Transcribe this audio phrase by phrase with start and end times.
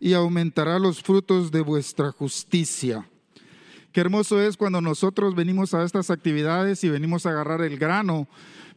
[0.00, 3.06] y aumentará los frutos de vuestra justicia.
[3.92, 8.28] Qué hermoso es cuando nosotros venimos a estas actividades y venimos a agarrar el grano,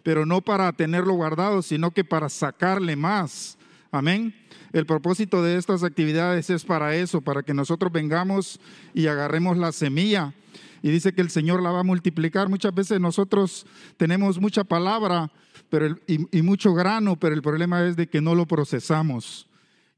[0.02, 3.58] pero no para tenerlo guardado, sino que para sacarle más.
[3.92, 4.36] Amén.
[4.74, 8.60] El propósito de estas actividades es para eso, para que nosotros vengamos
[8.94, 10.34] y agarremos la semilla.
[10.82, 12.50] Y dice que el Señor la va a multiplicar.
[12.50, 13.66] Muchas veces nosotros
[13.98, 15.32] tenemos mucha palabra
[15.74, 19.48] pero y, mucho grano, pero el problema es de que no lo procesamos.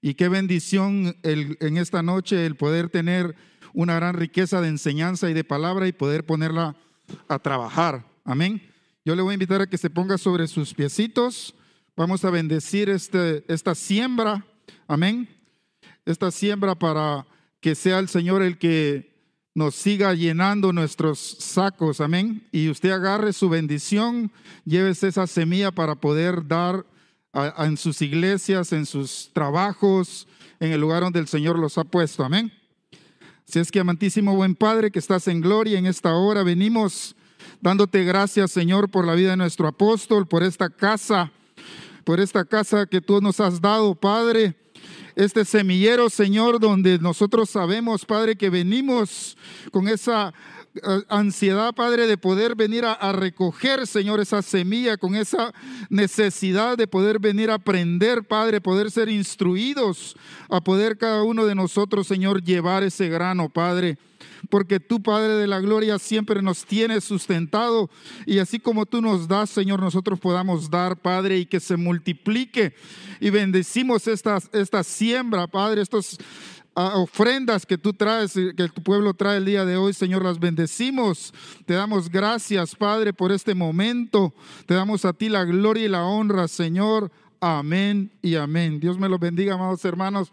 [0.05, 3.35] Y qué bendición en esta noche el poder tener
[3.73, 6.75] una gran riqueza de enseñanza y de palabra y poder ponerla
[7.27, 8.05] a trabajar.
[8.23, 8.61] Amén.
[9.03, 11.55] Yo le voy a invitar a que se ponga sobre sus piecitos.
[11.97, 14.45] Vamos a bendecir este, esta siembra
[14.87, 15.27] Amén.
[16.05, 17.25] Esta siembra para
[17.59, 19.11] que sea el Señor el que
[19.55, 21.99] nos siga llenando nuestros sacos.
[21.99, 22.47] Amén.
[22.51, 24.31] Y usted agarre su bendición,
[24.65, 26.85] llévese esa semilla para poder dar
[27.57, 30.27] en sus iglesias, en sus trabajos,
[30.59, 32.23] en el lugar donde el Señor los ha puesto.
[32.23, 32.51] Amén.
[33.45, 37.15] Si es que amantísimo buen Padre que estás en gloria en esta hora, venimos
[37.61, 41.31] dándote gracias, Señor, por la vida de nuestro apóstol, por esta casa,
[42.03, 44.55] por esta casa que tú nos has dado, Padre
[45.15, 49.37] este semillero, Señor, donde nosotros sabemos, Padre, que venimos
[49.71, 50.33] con esa
[51.09, 55.53] ansiedad, Padre, de poder venir a, recoger, Señor, esa semilla, con esa
[55.89, 60.15] necesidad de poder venir a aprender, Padre, poder ser instruidos,
[60.49, 63.97] a poder cada uno de nosotros, Señor, llevar ese grano, Padre.
[64.49, 67.89] Porque tú, Padre de la Gloria, siempre nos tienes sustentado
[68.25, 72.75] y así como tú nos das, Señor, nosotros podamos dar, Padre, y que se multiplique.
[73.19, 79.13] Y bendecimos esta, esta siembra, Padre, estas ah, ofrendas que tú traes, que tu pueblo
[79.13, 81.33] trae el día de hoy, Señor, las bendecimos.
[81.65, 84.33] Te damos gracias, Padre, por este momento.
[84.65, 87.11] Te damos a ti la gloria y la honra, Señor.
[87.39, 88.79] Amén y amén.
[88.79, 90.31] Dios me los bendiga, amados hermanos.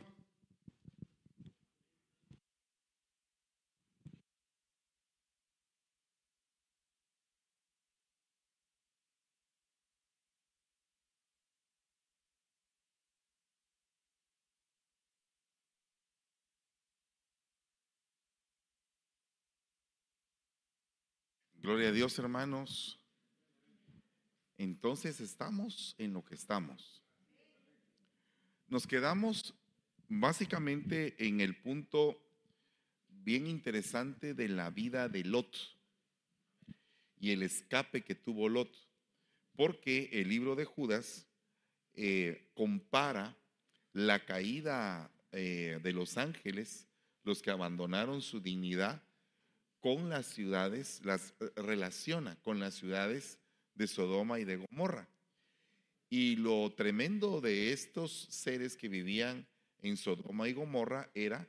[21.62, 22.98] Gloria a Dios, hermanos.
[24.58, 27.04] Entonces estamos en lo que estamos.
[28.66, 29.54] Nos quedamos
[30.08, 32.20] básicamente en el punto
[33.06, 35.56] bien interesante de la vida de Lot
[37.20, 38.76] y el escape que tuvo Lot,
[39.54, 41.28] porque el libro de Judas
[41.94, 43.36] eh, compara
[43.92, 46.88] la caída eh, de los ángeles,
[47.22, 49.00] los que abandonaron su dignidad,
[49.82, 53.38] con las ciudades, las eh, relaciona con las ciudades
[53.74, 55.08] de Sodoma y de Gomorra.
[56.08, 59.46] Y lo tremendo de estos seres que vivían
[59.80, 61.48] en Sodoma y Gomorra era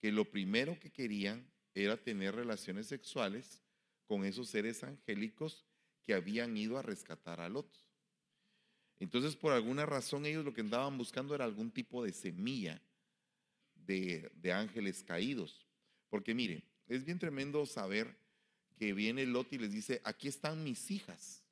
[0.00, 3.62] que lo primero que querían era tener relaciones sexuales
[4.06, 5.64] con esos seres angélicos
[6.04, 7.68] que habían ido a rescatar a Lot.
[9.00, 12.80] Entonces, por alguna razón, ellos lo que andaban buscando era algún tipo de semilla
[13.74, 15.66] de, de ángeles caídos.
[16.08, 18.16] Porque miren, es bien tremendo saber
[18.76, 21.42] que viene Lot y les dice, aquí están mis hijas,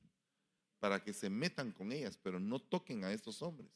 [0.79, 3.71] para que se metan con ellas, pero no toquen a estos hombres.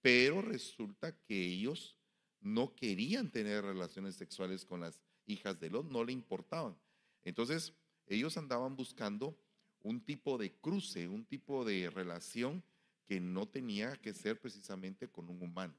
[0.00, 1.96] Pero resulta que ellos
[2.40, 6.76] no querían tener relaciones sexuales con las hijas de Lot, no le importaban.
[7.22, 7.72] Entonces,
[8.06, 9.38] ellos andaban buscando
[9.80, 12.64] un tipo de cruce, un tipo de relación
[13.06, 15.74] que no tenía que ser precisamente con un humano.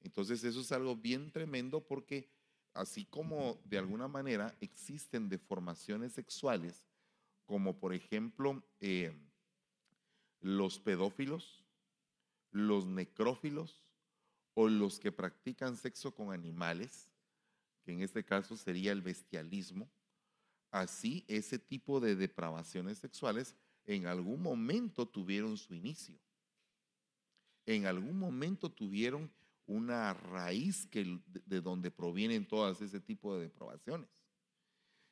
[0.00, 2.30] Entonces, eso es algo bien tremendo porque
[2.74, 6.84] así como de alguna manera existen deformaciones sexuales,
[7.46, 9.12] como por ejemplo eh,
[10.40, 11.64] los pedófilos,
[12.50, 13.82] los necrófilos
[14.54, 17.10] o los que practican sexo con animales,
[17.82, 19.90] que en este caso sería el bestialismo,
[20.70, 26.18] así ese tipo de depravaciones sexuales en algún momento tuvieron su inicio.
[27.66, 29.30] En algún momento tuvieron
[29.70, 34.10] una raíz que, de donde provienen todas ese tipo de deprobaciones.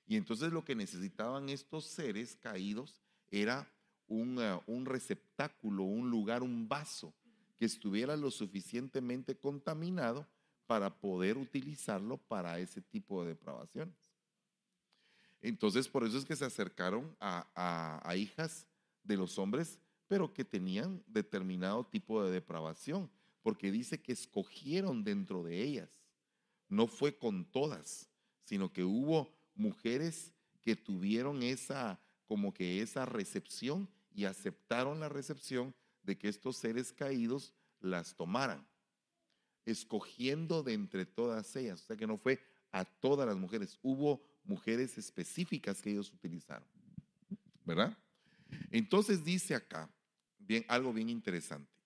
[0.05, 3.01] Y entonces lo que necesitaban estos seres caídos
[3.31, 3.73] era
[4.09, 7.15] un, uh, un receptáculo, un lugar, un vaso
[7.57, 10.27] que estuviera lo suficientemente contaminado
[10.67, 13.95] para poder utilizarlo para ese tipo de depravaciones.
[15.41, 18.67] Entonces, por eso es que se acercaron a, a, hijas
[19.05, 19.79] de los hombres,
[20.09, 23.09] pero que tenían determinado tipo de depravación
[23.49, 25.89] porque dice que escogieron dentro de ellas.
[26.69, 28.07] No fue con todas,
[28.45, 35.75] sino que hubo mujeres que tuvieron esa, como que esa recepción y aceptaron la recepción
[36.03, 38.69] de que estos seres caídos las tomaran.
[39.65, 41.81] escogiendo de entre todas ellas.
[41.81, 42.39] O sea que no fue
[42.71, 46.69] a todas las mujeres, hubo mujeres específicas que ellos utilizaron.
[47.65, 47.97] ¿Verdad?
[48.71, 49.91] Entonces dice acá,
[50.39, 51.78] bien, algo bien interesante.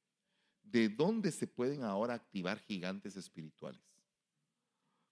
[0.72, 3.82] ¿De dónde se pueden ahora activar gigantes espirituales?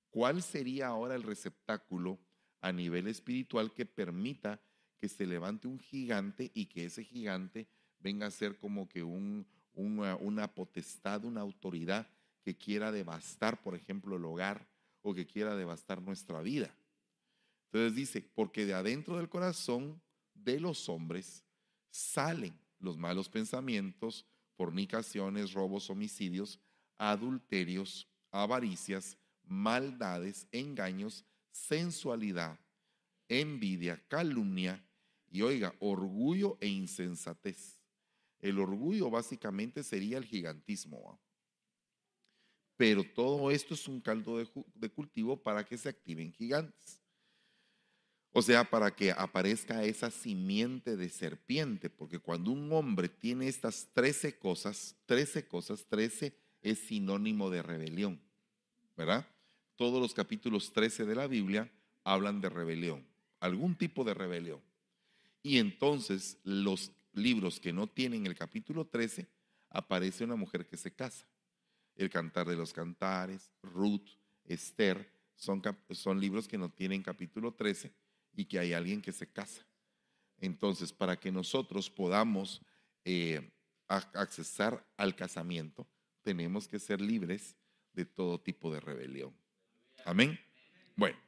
[0.09, 2.19] ¿Cuál sería ahora el receptáculo
[2.62, 4.59] a nivel espiritual que permita
[4.99, 7.69] que se levante un gigante y que ese gigante
[7.99, 12.09] venga a ser como que un, una, una potestad, una autoridad
[12.43, 14.67] que quiera devastar, por ejemplo, el hogar
[15.03, 16.75] o que quiera devastar nuestra vida?
[17.67, 20.01] Entonces dice, porque de adentro del corazón
[20.33, 21.45] de los hombres
[21.91, 24.27] salen los malos pensamientos,
[24.61, 26.61] fornicaciones, robos, homicidios,
[26.99, 32.61] adulterios, avaricias, maldades, engaños, sensualidad,
[33.27, 34.87] envidia, calumnia
[35.31, 37.81] y oiga, orgullo e insensatez.
[38.39, 41.19] El orgullo básicamente sería el gigantismo.
[42.77, 47.01] Pero todo esto es un caldo de, de cultivo para que se activen gigantes.
[48.32, 53.88] O sea, para que aparezca esa simiente de serpiente, porque cuando un hombre tiene estas
[53.93, 56.32] 13 cosas, 13 cosas, 13
[56.62, 58.21] es sinónimo de rebelión,
[58.97, 59.27] ¿verdad?
[59.75, 61.73] Todos los capítulos 13 de la Biblia
[62.05, 63.05] hablan de rebelión,
[63.41, 64.61] algún tipo de rebelión.
[65.43, 69.27] Y entonces los libros que no tienen el capítulo 13,
[69.71, 71.27] aparece una mujer que se casa.
[71.97, 74.09] El cantar de los cantares, Ruth,
[74.44, 77.93] Esther, son, son libros que no tienen capítulo 13
[78.35, 79.67] y que hay alguien que se casa.
[80.38, 82.62] Entonces, para que nosotros podamos
[83.05, 83.50] eh,
[83.88, 85.87] accesar al casamiento,
[86.23, 87.56] tenemos que ser libres
[87.93, 89.35] de todo tipo de rebelión.
[90.05, 90.38] Amén.
[90.97, 91.19] Bueno,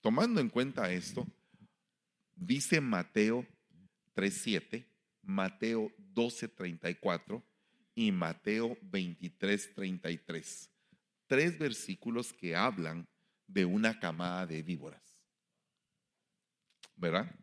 [0.00, 1.26] tomando en cuenta esto,
[2.34, 3.46] dice Mateo
[4.14, 4.86] 3.7,
[5.22, 7.42] Mateo 12.34
[7.94, 10.68] y Mateo 23.33.
[11.26, 13.06] Tres versículos que hablan
[13.46, 15.11] de una camada de víboras.
[16.96, 17.34] ¿Verdad?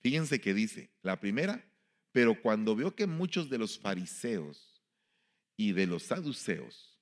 [0.00, 1.64] Fíjense que dice, la primera,
[2.10, 4.82] pero cuando vio que muchos de los fariseos
[5.56, 6.98] y de los saduceos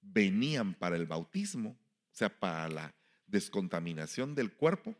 [0.00, 2.94] venían para el bautismo, o sea, para la
[3.26, 4.94] descontaminación del cuerpo,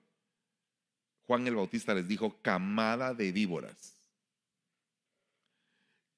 [1.26, 3.98] Juan el Bautista les dijo, camada de víboras.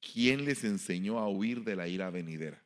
[0.01, 2.62] ¿Quién les enseñó a huir de la ira venidera?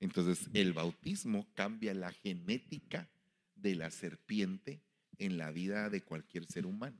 [0.00, 3.08] Entonces, el bautismo cambia la genética
[3.54, 4.82] de la serpiente
[5.24, 6.98] en la vida de cualquier ser humano.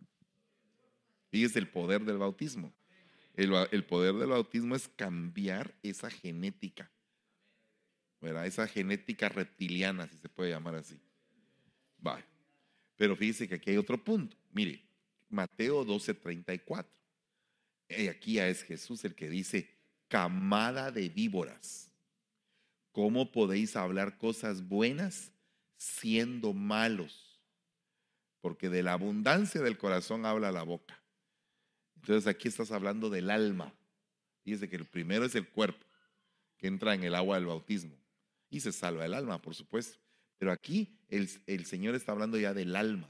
[1.31, 2.73] Es el poder del bautismo.
[3.35, 6.91] El, poder del bautismo es cambiar esa genética,
[8.21, 8.47] ¿verdad?
[8.47, 11.01] Esa genética reptiliana, si se puede llamar así.
[12.07, 12.23] Va.
[12.97, 14.37] Pero fíjese que aquí hay otro punto.
[14.53, 14.83] Mire,
[15.31, 16.87] Mateo 12:34.
[17.89, 19.71] Y aquí ya es Jesús el que dice,
[20.09, 21.91] camada de víboras.
[22.91, 25.33] ¿Cómo podéis hablar cosas buenas
[25.79, 27.32] siendo malos?
[28.43, 31.01] Porque de la abundancia del corazón habla la boca.
[31.95, 33.73] Entonces aquí estás hablando del alma.
[34.45, 35.87] Dice que el primero es el cuerpo,
[36.59, 37.97] que entra en el agua del bautismo.
[38.51, 40.01] Y se salva el alma, por supuesto.
[40.39, 43.09] Pero aquí el, el Señor está hablando ya del alma.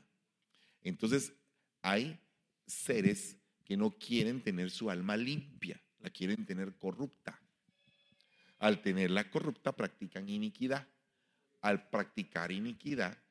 [0.83, 1.33] Entonces
[1.81, 2.21] hay
[2.67, 7.41] seres que no quieren tener su alma limpia, la quieren tener corrupta.
[8.59, 10.87] Al tenerla corrupta practican iniquidad.
[11.63, 13.22] Al practicar iniquidad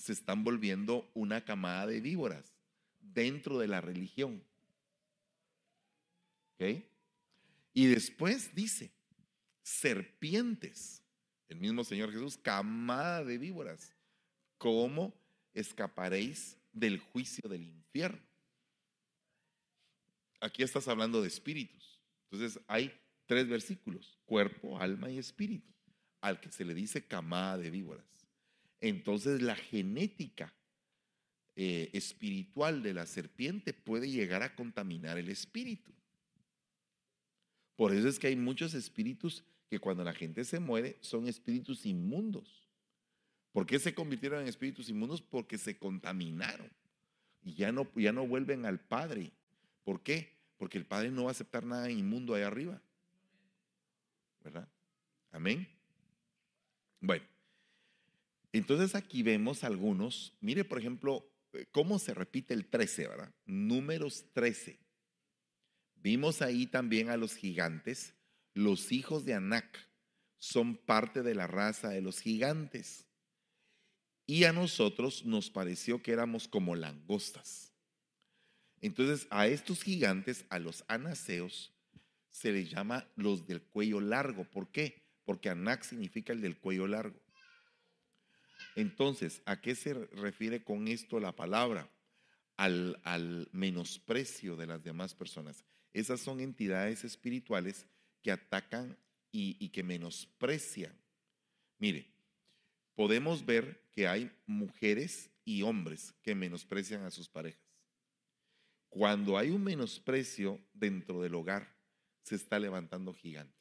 [0.00, 2.54] se están volviendo una camada de víboras
[3.00, 4.42] dentro de la religión.
[6.54, 6.82] ¿Ok?
[7.74, 8.90] Y después dice,
[9.62, 11.02] serpientes.
[11.48, 13.94] El mismo Señor Jesús, camada de víboras.
[14.56, 15.14] ¿Cómo
[15.52, 18.26] escaparéis del juicio del infierno?
[20.40, 22.00] Aquí estás hablando de espíritus.
[22.30, 25.70] Entonces hay tres versículos, cuerpo, alma y espíritu,
[26.22, 28.19] al que se le dice camada de víboras
[28.80, 30.54] entonces la genética
[31.56, 35.92] eh, espiritual de la serpiente puede llegar a contaminar el espíritu.
[37.76, 41.86] Por eso es que hay muchos espíritus que cuando la gente se muere son espíritus
[41.86, 42.68] inmundos.
[43.52, 45.20] ¿Por qué se convirtieron en espíritus inmundos?
[45.22, 46.70] Porque se contaminaron
[47.42, 49.32] y ya no, ya no vuelven al Padre.
[49.84, 50.36] ¿Por qué?
[50.56, 52.80] Porque el Padre no va a aceptar nada inmundo ahí arriba.
[54.42, 54.68] ¿Verdad?
[55.32, 55.68] Amén.
[57.00, 57.24] Bueno.
[58.52, 63.34] Entonces aquí vemos algunos, mire por ejemplo eh, cómo se repite el 13, ¿verdad?
[63.46, 64.78] Números 13.
[65.94, 68.14] Vimos ahí también a los gigantes,
[68.54, 69.88] los hijos de Anac
[70.38, 73.06] son parte de la raza de los gigantes.
[74.26, 77.72] Y a nosotros nos pareció que éramos como langostas.
[78.80, 81.72] Entonces a estos gigantes, a los anaseos,
[82.30, 84.44] se les llama los del cuello largo.
[84.44, 85.00] ¿Por qué?
[85.30, 87.16] porque Anak significa el del cuello largo.
[88.76, 91.90] Entonces, ¿a qué se refiere con esto la palabra?
[92.56, 95.64] Al, al menosprecio de las demás personas.
[95.92, 97.86] Esas son entidades espirituales
[98.22, 98.98] que atacan
[99.32, 100.94] y, y que menosprecian.
[101.78, 102.06] Mire,
[102.94, 107.64] podemos ver que hay mujeres y hombres que menosprecian a sus parejas.
[108.90, 111.74] Cuando hay un menosprecio dentro del hogar,
[112.22, 113.56] se está levantando gigante.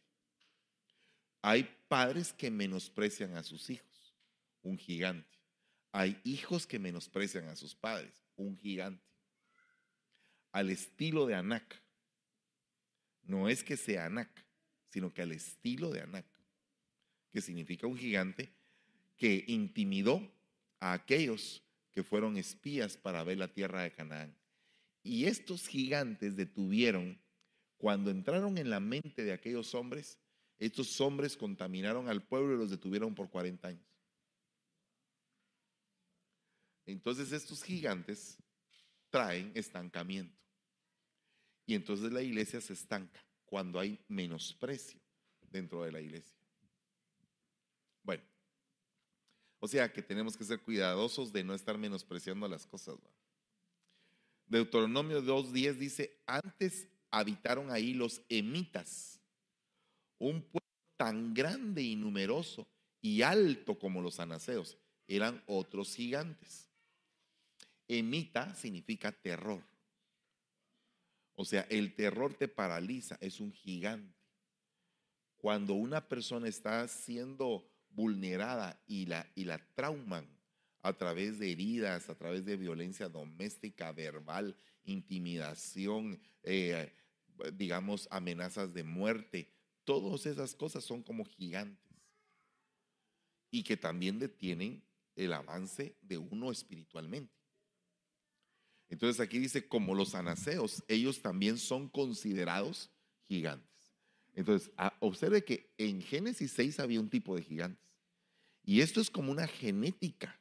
[1.42, 3.89] Hay padres que menosprecian a sus hijos,
[4.70, 5.38] un gigante.
[5.92, 9.04] Hay hijos que menosprecian a sus padres, un gigante.
[10.52, 11.82] Al estilo de Anak.
[13.24, 14.30] No es que sea Anak,
[14.88, 16.26] sino que al estilo de Anak,
[17.32, 18.52] que significa un gigante
[19.18, 20.32] que intimidó
[20.80, 24.36] a aquellos que fueron espías para ver la tierra de Canaán.
[25.04, 27.20] Y estos gigantes detuvieron,
[27.78, 30.20] cuando entraron en la mente de aquellos hombres,
[30.58, 33.89] estos hombres contaminaron al pueblo y los detuvieron por 40 años.
[36.92, 38.38] Entonces estos gigantes
[39.10, 40.36] traen estancamiento.
[41.66, 45.00] Y entonces la iglesia se estanca cuando hay menosprecio
[45.52, 46.36] dentro de la iglesia.
[48.02, 48.24] Bueno,
[49.60, 52.96] o sea que tenemos que ser cuidadosos de no estar menospreciando las cosas.
[54.48, 59.20] Deuteronomio 2.10 dice, antes habitaron ahí los emitas,
[60.18, 60.60] un pueblo
[60.98, 62.68] tan grande y numeroso
[63.00, 64.76] y alto como los anaseos,
[65.08, 66.69] eran otros gigantes.
[67.90, 69.64] Emita significa terror.
[71.34, 74.16] O sea, el terror te paraliza, es un gigante.
[75.38, 80.28] Cuando una persona está siendo vulnerada y la, y la trauman
[80.84, 86.94] a través de heridas, a través de violencia doméstica, verbal, intimidación, eh,
[87.54, 89.50] digamos, amenazas de muerte,
[89.84, 91.90] todas esas cosas son como gigantes
[93.50, 94.84] y que también detienen
[95.16, 97.39] el avance de uno espiritualmente.
[98.90, 102.90] Entonces aquí dice, como los anaseos, ellos también son considerados
[103.28, 103.70] gigantes.
[104.34, 107.88] Entonces, observe que en Génesis 6 había un tipo de gigantes.
[108.64, 110.40] Y esto es como una genética.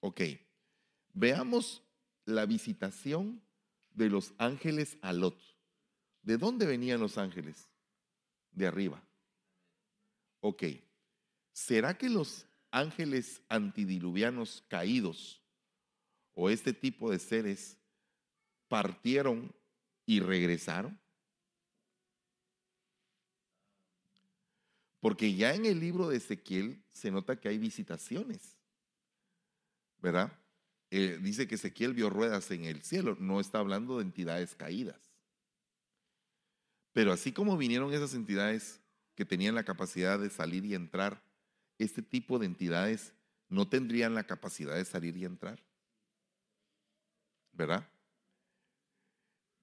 [0.00, 0.20] Ok,
[1.12, 1.82] veamos
[2.24, 3.42] la visitación
[3.90, 5.40] de los ángeles a Lot.
[6.22, 7.68] ¿De dónde venían los ángeles?
[8.52, 9.02] De arriba.
[10.40, 10.64] Ok,
[11.52, 15.42] ¿será que los ángeles antidiluvianos caídos
[16.36, 17.76] o este tipo de seres
[18.68, 19.52] partieron
[20.04, 20.96] y regresaron?
[25.00, 28.56] Porque ya en el libro de Ezequiel se nota que hay visitaciones,
[29.98, 30.32] ¿verdad?
[30.90, 35.00] Eh, dice que Ezequiel vio ruedas en el cielo, no está hablando de entidades caídas.
[36.92, 38.80] Pero así como vinieron esas entidades
[39.14, 41.22] que tenían la capacidad de salir y entrar,
[41.78, 43.12] este tipo de entidades
[43.48, 45.62] no tendrían la capacidad de salir y entrar.
[47.56, 47.88] ¿Verdad?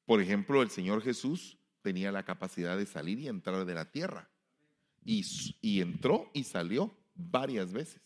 [0.05, 4.29] Por ejemplo, el Señor Jesús tenía la capacidad de salir y entrar de la tierra.
[5.05, 8.01] Y, entró y salió varias veces.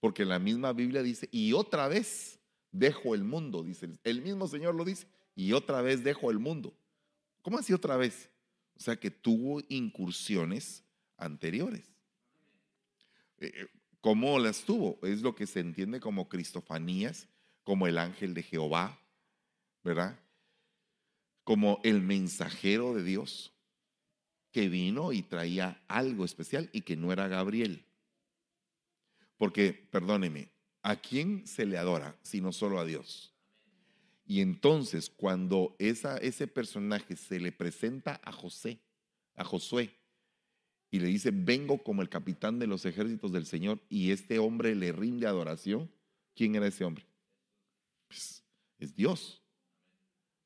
[0.00, 2.38] Porque la misma Biblia dice, y otra vez
[2.70, 3.88] dejo el mundo, dice.
[4.04, 6.74] El mismo Señor lo dice, y otra vez dejo el mundo.
[7.42, 8.30] ¿Cómo así otra vez?
[8.76, 10.84] O sea que tuvo incursiones
[11.16, 11.84] anteriores.
[13.38, 13.66] Eh, eh,
[14.00, 14.98] ¿Cómo las tuvo?
[15.02, 17.28] Es lo que se entiende como cristofanías,
[17.64, 19.00] como el ángel de Jehová,
[19.82, 20.18] ¿verdad?
[21.42, 23.52] Como el mensajero de Dios
[24.52, 27.84] que vino y traía algo especial y que no era Gabriel.
[29.36, 30.52] Porque, perdóneme,
[30.82, 33.34] ¿a quién se le adora sino solo a Dios?
[34.26, 38.78] Y entonces cuando esa, ese personaje se le presenta a José,
[39.34, 39.98] a Josué,
[40.90, 44.76] y le dice, vengo como el capitán de los ejércitos del Señor, y este hombre
[44.76, 45.90] le rinde adoración,
[46.36, 47.04] ¿quién era ese hombre?
[48.78, 49.42] Es Dios,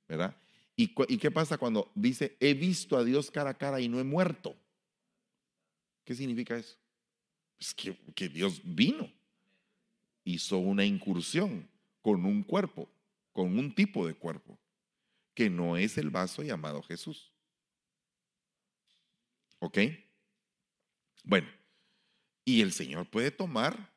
[0.06, 0.36] ¿verdad?
[0.80, 0.86] ¿Y,
[1.18, 4.56] qué pasa cuando dice, he visto a Dios cara a cara y no he muerto?
[6.04, 6.76] ¿Qué significa eso?
[7.58, 9.12] Es que, que Dios vino,
[10.22, 11.68] hizo una incursión
[12.00, 12.88] con un cuerpo,
[13.32, 14.56] con un tipo de cuerpo,
[15.34, 17.32] que no es el vaso llamado Jesús.
[19.58, 19.78] ¿Ok?
[21.24, 21.48] Bueno,
[22.44, 23.92] y el Señor puede tomar,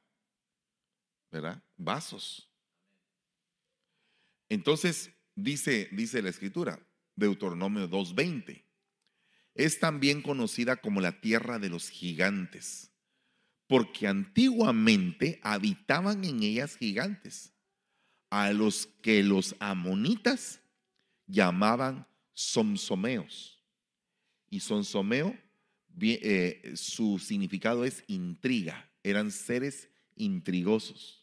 [1.31, 1.63] ¿verdad?
[1.77, 2.50] Vasos.
[4.51, 6.79] Entonces, Dice, dice la escritura,
[7.15, 8.63] Deuteronomio 2.20.
[9.55, 12.91] Es también conocida como la tierra de los gigantes,
[13.67, 17.53] porque antiguamente habitaban en ellas gigantes,
[18.29, 20.61] a los que los amonitas
[21.27, 23.61] llamaban somsomeos.
[24.49, 25.37] Y somsomeo
[25.99, 31.20] eh, su significado es intriga, eran seres intrigosos.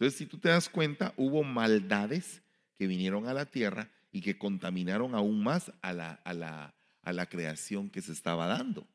[0.00, 2.40] Entonces, si tú te das cuenta, hubo maldades
[2.78, 7.12] que vinieron a la tierra y que contaminaron aún más a la, a la, a
[7.12, 8.88] la creación que se estaba dando.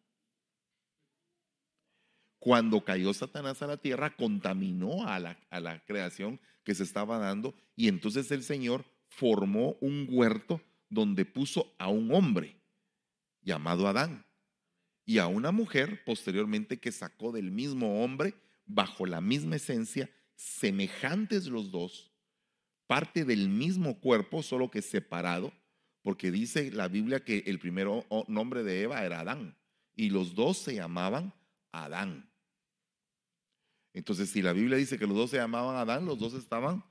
[2.40, 7.20] Cuando cayó Satanás a la tierra, contaminó a la, a la creación que se estaba
[7.20, 10.60] dando y entonces el Señor formó un huerto
[10.90, 12.56] donde puso a un hombre
[13.44, 14.26] llamado Adán
[15.06, 18.34] y a una mujer posteriormente que sacó del mismo hombre
[18.66, 22.12] bajo la misma esencia, semejantes los dos,
[22.88, 25.54] parte del mismo cuerpo, solo que separado,
[26.02, 27.88] porque dice la Biblia que el primer
[28.28, 29.58] nombre de Eva era Adán
[29.96, 31.34] y los dos se llamaban
[31.72, 32.30] Adán.
[33.94, 36.84] Entonces, si la Biblia dice que los dos se llamaban Adán, los dos estaban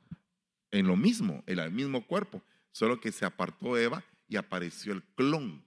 [0.71, 5.05] en lo mismo, en el mismo cuerpo, solo que se apartó Eva y apareció el
[5.15, 5.65] clon.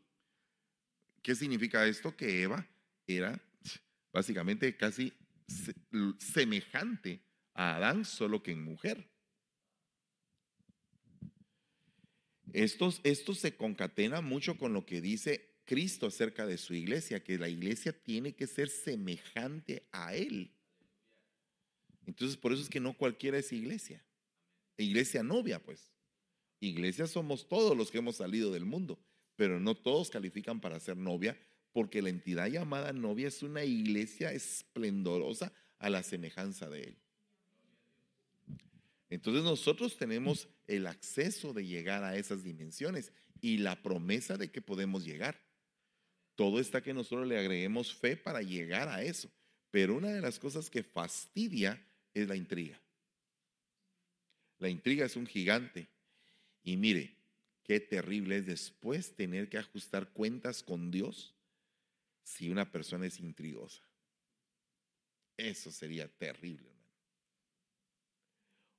[1.21, 2.15] ¿Qué significa esto?
[2.15, 2.67] Que Eva
[3.05, 3.39] era
[4.11, 5.13] básicamente casi
[6.17, 7.21] semejante
[7.57, 9.09] a Adán, solo que en mujer.
[12.53, 17.37] Esto, esto se concatena mucho con lo que dice Cristo acerca de su iglesia, que
[17.37, 20.53] la iglesia tiene que ser semejante a Él.
[22.05, 24.05] Entonces, por eso es que no cualquiera es iglesia.
[24.77, 25.91] Iglesia novia, pues.
[26.59, 28.99] Iglesia somos todos los que hemos salido del mundo,
[29.35, 31.37] pero no todos califican para ser novia,
[31.73, 37.06] porque la entidad llamada novia es una iglesia esplendorosa a la semejanza de Él.
[39.09, 44.61] Entonces nosotros tenemos el acceso de llegar a esas dimensiones y la promesa de que
[44.61, 45.41] podemos llegar.
[46.35, 49.31] Todo está que nosotros le agreguemos fe para llegar a eso.
[49.71, 51.81] Pero una de las cosas que fastidia
[52.13, 52.79] es la intriga.
[54.59, 55.87] La intriga es un gigante.
[56.63, 57.15] Y mire,
[57.63, 61.33] qué terrible es después tener que ajustar cuentas con Dios
[62.23, 63.83] si una persona es intrigosa.
[65.37, 66.76] Eso sería terrible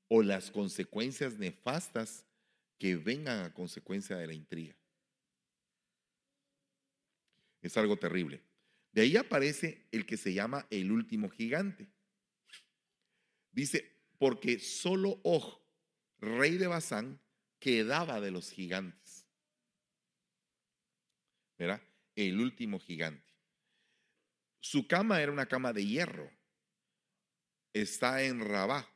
[0.08, 2.24] o las consecuencias nefastas
[2.78, 4.74] que vengan a consecuencia de la intriga.
[7.60, 8.42] Es algo terrible.
[8.92, 11.88] De ahí aparece el que se llama el último gigante.
[13.52, 15.60] Dice, porque solo Og,
[16.20, 17.20] rey de Basán,
[17.58, 19.26] quedaba de los gigantes.
[21.58, 21.82] ¿Verdad?
[22.14, 23.34] El último gigante.
[24.60, 26.30] Su cama era una cama de hierro.
[27.72, 28.88] Está en Rabá.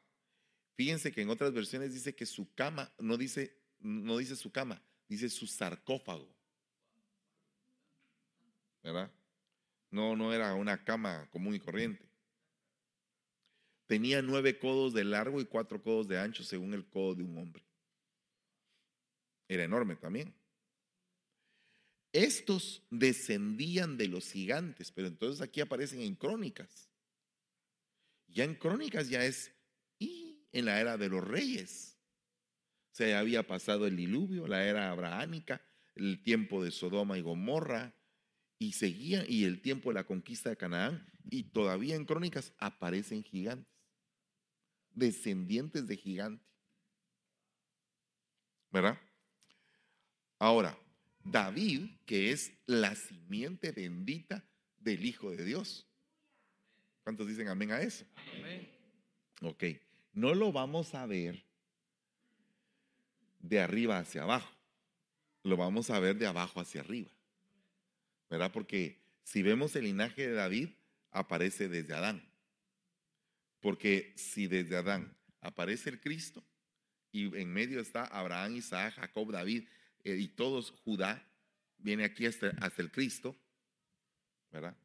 [0.83, 4.83] Fíjense que en otras versiones dice que su cama, no dice, no dice su cama,
[5.09, 6.29] dice su sarcófago.
[8.83, 9.09] ¿Verdad?
[9.93, 12.05] No, no era una cama común y corriente.
[13.87, 17.39] Tenía nueve codos de largo y cuatro codos de ancho según el codo de un
[17.39, 17.63] hombre.
[19.47, 20.35] Era enorme también.
[22.13, 26.89] Estos descendían de los gigantes, pero entonces aquí aparecen en crónicas.
[28.27, 29.53] Ya en crónicas ya es
[30.53, 31.99] en la era de los reyes.
[32.93, 35.63] Se había pasado el diluvio, la era abrahámica,
[35.95, 37.95] el tiempo de Sodoma y Gomorra,
[38.59, 43.25] y seguía, y el tiempo de la conquista de Canaán, y todavía en crónicas aparecen
[43.25, 43.73] gigantes,
[44.91, 46.47] descendientes de gigantes.
[48.71, 48.99] ¿Verdad?
[50.39, 50.79] Ahora,
[51.25, 54.45] David, que es la simiente bendita
[54.79, 55.89] del Hijo de Dios.
[57.03, 58.05] ¿Cuántos dicen amén a eso?
[58.17, 58.69] Amén.
[59.43, 59.65] Ok
[60.13, 61.45] no lo vamos a ver
[63.41, 64.55] de arriba hacia abajo,
[65.43, 67.11] lo vamos a ver de abajo hacia arriba.
[68.31, 68.53] ¿Verdad?
[68.53, 70.71] Porque si vemos el linaje de David,
[71.11, 72.23] aparece desde Adán.
[73.61, 76.43] Porque si desde Adán aparece el Cristo
[77.11, 79.69] y en medio está Abraham, Isaac, Jacob, David
[80.05, 81.23] eh, y todos Judá,
[81.79, 83.37] viene aquí hasta, hasta el Cristo,
[84.51, 84.77] ¿verdad?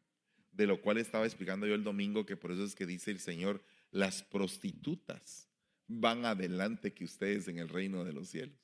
[0.51, 3.19] De lo cual estaba explicando yo el domingo, que por eso es que dice el
[3.19, 3.63] Señor,
[3.97, 5.49] las prostitutas
[5.87, 8.59] van adelante que ustedes en el reino de los cielos.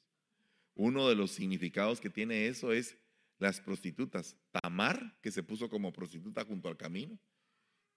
[0.76, 2.98] Uno de los significados que tiene eso es
[3.39, 4.38] las prostitutas.
[4.52, 7.17] Tamar, que se puso como prostituta junto al camino,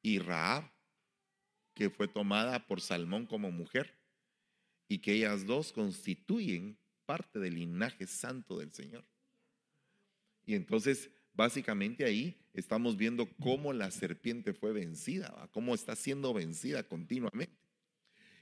[0.01, 0.73] y Raab,
[1.75, 3.99] que fue tomada por Salmón como mujer,
[4.89, 9.05] y que ellas dos constituyen parte del linaje santo del Señor.
[10.47, 16.83] Y entonces básicamente ahí estamos viendo cómo la serpiente fue vencida, cómo está siendo vencida
[16.83, 17.55] continuamente.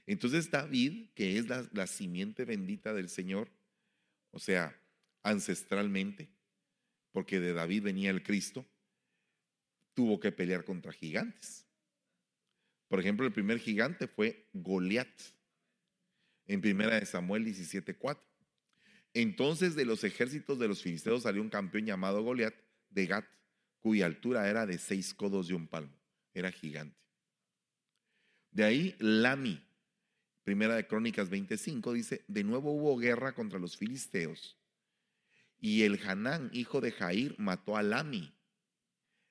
[0.07, 3.49] Entonces David, que es la, simiente bendita del Señor,
[4.31, 4.79] o sea,
[5.23, 6.29] ancestralmente,
[7.11, 8.65] porque de David venía el Cristo,
[9.93, 11.65] tuvo que pelear contra gigantes.
[12.87, 15.09] Por ejemplo, el primer gigante fue Goliat,
[16.47, 18.19] en primera de Samuel 17:4.
[19.13, 22.53] Entonces de los ejércitos de los filisteos salió un campeón llamado Goliat
[22.95, 23.25] de Gat,
[23.79, 25.95] cuya altura era de seis codos de un palmo.
[26.33, 26.97] Era gigante.
[28.49, 29.61] De ahí Lami,
[30.43, 34.57] primera de Crónicas 25, dice, de nuevo hubo guerra contra los filisteos.
[35.59, 38.33] Y el Hanán, hijo de Jair, mató a Lami,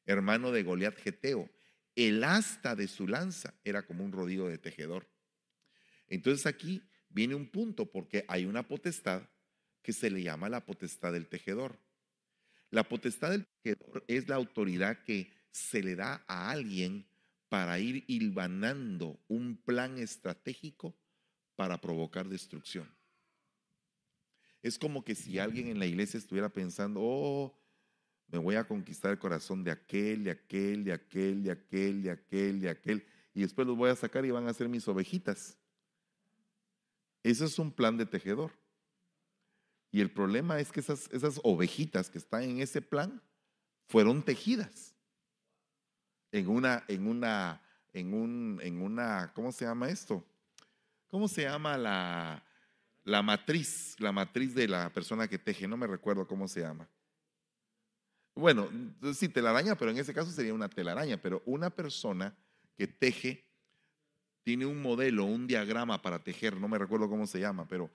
[0.05, 1.50] hermano de Goliat Geteo.
[1.96, 5.09] El asta de su lanza era como un rodillo de tejedor.
[6.07, 9.22] Entonces aquí viene un punto porque hay una potestad
[9.81, 11.79] que se le llama la potestad del tejedor.
[12.75, 17.07] La potestad del tejedor es la autoridad que se le da a alguien
[17.49, 20.93] para ir hilvanando un plan estratégico
[21.55, 22.93] para provocar destrucción.
[24.61, 27.57] Es como que si alguien en la iglesia estuviera pensando, oh,
[28.27, 32.11] me voy a conquistar el corazón de aquel, de aquel, de aquel, de aquel, de
[32.11, 35.57] aquel, de aquel, y después los voy a sacar y van a ser mis ovejitas.
[37.23, 38.51] Ese es un plan de tejedor.
[39.94, 43.22] Y el problema es que esas, esas ovejitas que están en ese plan
[43.87, 44.92] fueron tejidas
[46.33, 50.26] en una, en una, en un, en una, ¿cómo se llama esto?
[51.07, 52.44] ¿Cómo se llama la,
[53.04, 53.94] la matriz?
[54.00, 56.88] La matriz de la persona que teje, no me recuerdo cómo se llama.
[58.35, 58.68] Bueno,
[59.14, 62.37] sí, telaraña, pero en ese caso sería una telaraña, pero una persona
[62.76, 63.46] que teje
[64.42, 67.92] tiene un modelo, un diagrama para tejer, no me recuerdo cómo se llama, pero,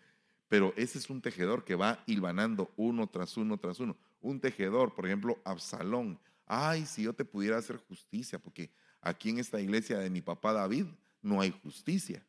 [0.49, 3.95] pero ese es un tejedor que va hilvanando uno tras uno tras uno.
[4.19, 6.19] Un tejedor, por ejemplo, Absalón.
[6.45, 10.51] Ay, si yo te pudiera hacer justicia, porque aquí en esta iglesia de mi papá
[10.51, 10.87] David
[11.21, 12.25] no hay justicia.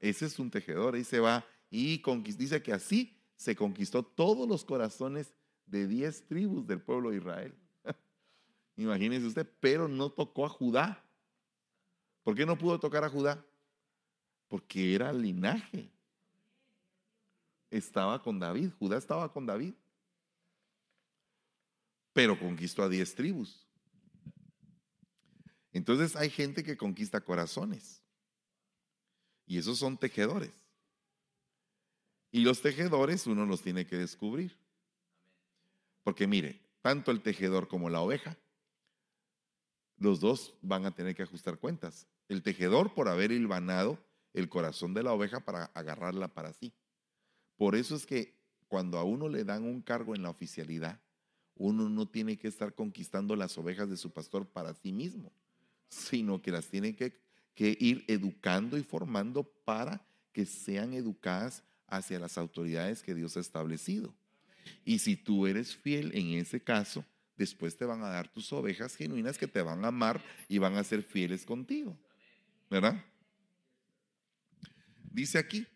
[0.00, 2.02] Ese es un tejedor, y se va y
[2.36, 5.32] dice que así se conquistó todos los corazones
[5.66, 7.54] de diez tribus del pueblo de Israel.
[8.76, 11.04] Imagínese usted, pero no tocó a Judá.
[12.24, 13.44] ¿Por qué no pudo tocar a Judá?
[14.48, 15.88] Porque era linaje.
[17.70, 19.74] Estaba con David, Judá estaba con David.
[22.12, 23.66] Pero conquistó a diez tribus.
[25.72, 28.02] Entonces hay gente que conquista corazones.
[29.46, 30.52] Y esos son tejedores.
[32.32, 34.56] Y los tejedores uno los tiene que descubrir.
[36.02, 38.36] Porque mire, tanto el tejedor como la oveja
[40.00, 42.08] los dos van a tener que ajustar cuentas.
[42.28, 43.98] El tejedor por haber hilvanado
[44.32, 46.72] el corazón de la oveja para agarrarla para sí.
[47.60, 48.32] Por eso es que
[48.68, 50.98] cuando a uno le dan un cargo en la oficialidad,
[51.56, 55.30] uno no tiene que estar conquistando las ovejas de su pastor para sí mismo,
[55.90, 57.20] sino que las tiene que,
[57.56, 64.14] ir educando y formando para que sean educadas hacia las autoridades que Dios ha establecido.
[64.82, 67.04] Y si tú eres fiel en ese caso,
[67.36, 70.76] después te van a dar tus ovejas genuinas que te van a amar y van
[70.76, 71.94] a ser fieles contigo.
[72.70, 73.04] ¿Verdad?
[75.12, 75.66] Dice aquí,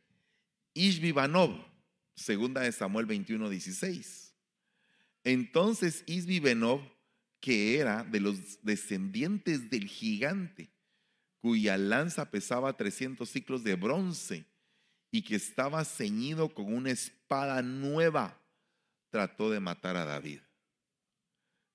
[0.73, 1.74] Ishbibanov,
[2.15, 4.35] segunda de Samuel 21, 16.
[5.25, 6.81] Entonces Ishbibanov,
[7.41, 10.71] que era de los descendientes del gigante,
[11.41, 14.47] cuya lanza pesaba 300 ciclos de bronce
[15.11, 18.41] y que estaba ceñido con una espada nueva,
[19.11, 20.41] trató de matar a David.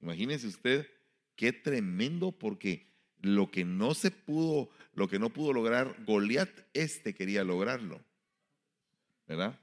[0.02, 0.89] Imagínese usted
[1.36, 2.89] qué tremendo porque
[3.21, 8.02] lo que no se pudo, lo que no pudo lograr Goliat, este quería lograrlo.
[9.28, 9.60] ¿Verdad?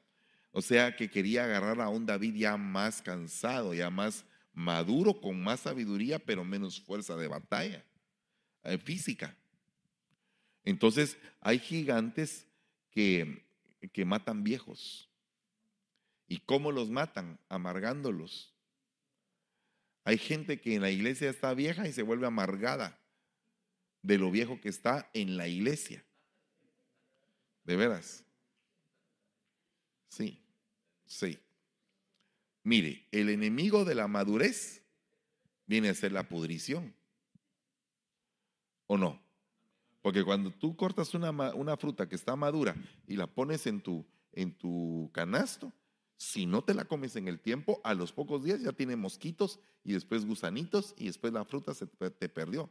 [0.57, 5.45] O sea que quería agarrar a un David ya más cansado, ya más maduro, con
[5.45, 7.85] más sabiduría, pero menos fuerza de batalla
[8.65, 9.37] eh, física.
[10.65, 12.47] Entonces, hay gigantes
[12.91, 13.45] que,
[13.93, 15.11] que matan viejos.
[16.27, 17.39] ¿Y cómo los matan?
[17.51, 18.55] Amargándolos.
[20.05, 22.99] Hay gente que en la iglesia está vieja y se vuelve amargada
[24.01, 26.03] de lo viejo que está en la iglesia.
[27.65, 28.25] De veras.
[30.09, 30.43] Sí,
[31.07, 31.39] sí.
[32.63, 34.83] Mire, el enemigo de la madurez
[35.67, 36.95] viene a ser la pudrición.
[38.87, 39.21] ¿O no?
[40.03, 44.07] Porque cuando tú cortas una, una, fruta que está madura y la pones en tu,
[44.33, 45.73] en tu canasto,
[46.17, 49.61] si no te la comes en el tiempo, a los pocos días ya tiene mosquitos
[49.85, 52.71] y después gusanitos y después la fruta se te perdió.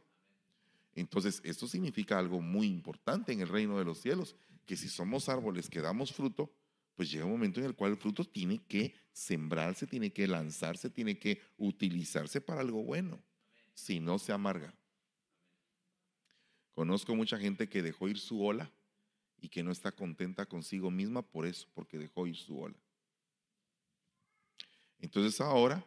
[0.94, 5.28] Entonces, esto significa algo muy importante en el reino de los cielos, que si somos
[5.28, 6.50] árboles que damos fruto,
[6.96, 10.88] pues llega un momento en el cual el fruto tiene que sembrarse, tiene que lanzarse,
[10.88, 13.22] tiene que utilizarse para algo bueno,
[13.74, 14.74] si no se amarga.
[16.72, 18.72] Conozco mucha gente que dejó ir su ola
[19.38, 22.76] y que no está contenta consigo misma por eso, porque dejó ir su ola.
[24.98, 25.86] Entonces ahora,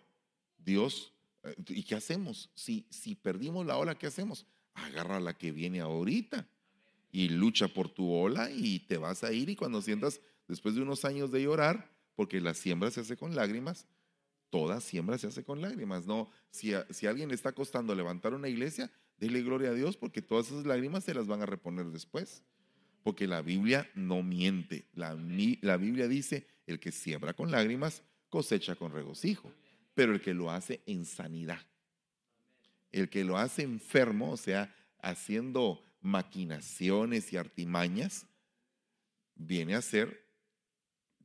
[0.57, 1.11] Dios,
[1.43, 2.51] eh, ¿y qué hacemos?
[2.53, 4.45] Si, si perdimos la ola, ¿qué hacemos?
[4.75, 6.47] Agarra la que viene ahorita
[7.11, 10.81] y lucha por tu ola y te vas a ir y cuando sientas, después de
[10.81, 13.87] unos años de llorar, porque la siembra se hace con lágrimas,
[14.49, 16.05] toda siembra se hace con lágrimas.
[16.05, 20.21] No, si a, alguien le está costando levantar una iglesia, dele gloria a Dios porque
[20.21, 22.43] todas esas lágrimas se las van a reponer después.
[23.03, 24.85] Porque la Biblia no miente.
[24.93, 25.17] La,
[25.61, 29.51] la Biblia dice, el que siembra con lágrimas cosecha con regocijo,
[29.93, 31.61] pero el que lo hace en sanidad.
[32.91, 38.25] El que lo hace enfermo, o sea, haciendo maquinaciones y artimañas,
[39.35, 40.28] viene a ser,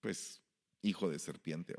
[0.04, 0.42] pues,
[0.82, 1.74] hijo de serpiente.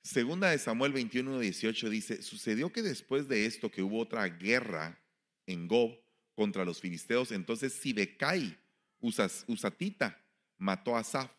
[0.00, 4.98] Segunda de Samuel 21, 18 dice, sucedió que después de esto que hubo otra guerra
[5.44, 6.00] en Gob
[6.34, 8.58] contra los filisteos, entonces Sibekai,
[9.00, 10.18] Usatita,
[10.56, 11.30] mató a Saf,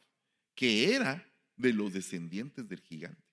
[0.54, 3.26] que era de los descendientes del gigante.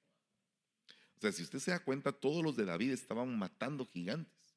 [1.18, 4.56] O sea, si usted se da cuenta, todos los de David estaban matando gigantes.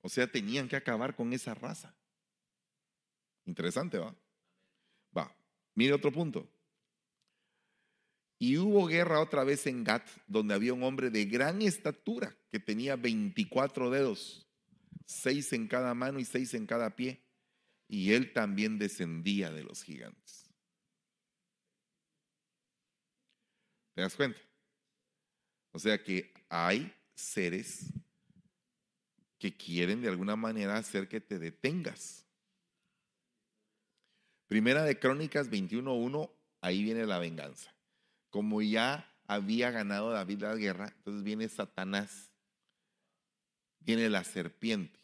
[0.00, 1.94] O sea, tenían que acabar con esa raza.
[3.48, 4.14] Interesante, ¿va?
[5.16, 5.34] Va.
[5.74, 6.46] Mire otro punto.
[8.38, 12.60] Y hubo guerra otra vez en Gat, donde había un hombre de gran estatura que
[12.60, 14.46] tenía 24 dedos,
[15.06, 17.24] seis en cada mano y seis en cada pie.
[17.88, 20.52] Y él también descendía de los gigantes.
[23.94, 24.40] ¿Te das cuenta?
[25.72, 27.94] O sea que hay seres
[29.38, 32.27] que quieren de alguna manera hacer que te detengas.
[34.48, 36.30] Primera de Crónicas 21.1,
[36.62, 37.74] ahí viene la venganza.
[38.30, 42.32] Como ya había ganado David la guerra, entonces viene Satanás,
[43.80, 44.98] viene la serpiente.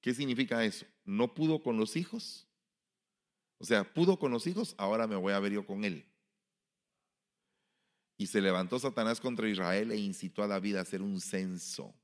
[0.00, 0.86] ¿Qué significa eso?
[1.04, 2.46] No pudo con los hijos.
[3.58, 6.06] O sea, pudo con los hijos, ahora me voy a ver yo con él.
[8.16, 11.94] Y se levantó Satanás contra Israel e incitó a David a hacer un censo.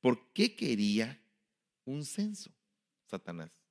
[0.00, 1.22] ¿Por qué quería
[1.84, 2.50] un censo,
[3.06, 3.65] Satanás?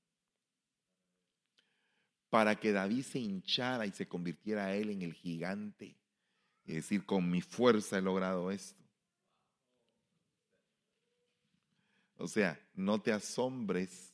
[2.36, 5.96] Para que David se hinchara y se convirtiera a él en el gigante.
[6.66, 8.84] Es decir, con mi fuerza he logrado esto.
[12.18, 14.14] O sea, no te asombres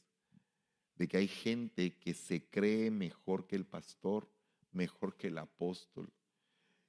[0.97, 4.29] de que hay gente que se cree mejor que el pastor,
[4.71, 6.13] mejor que el apóstol,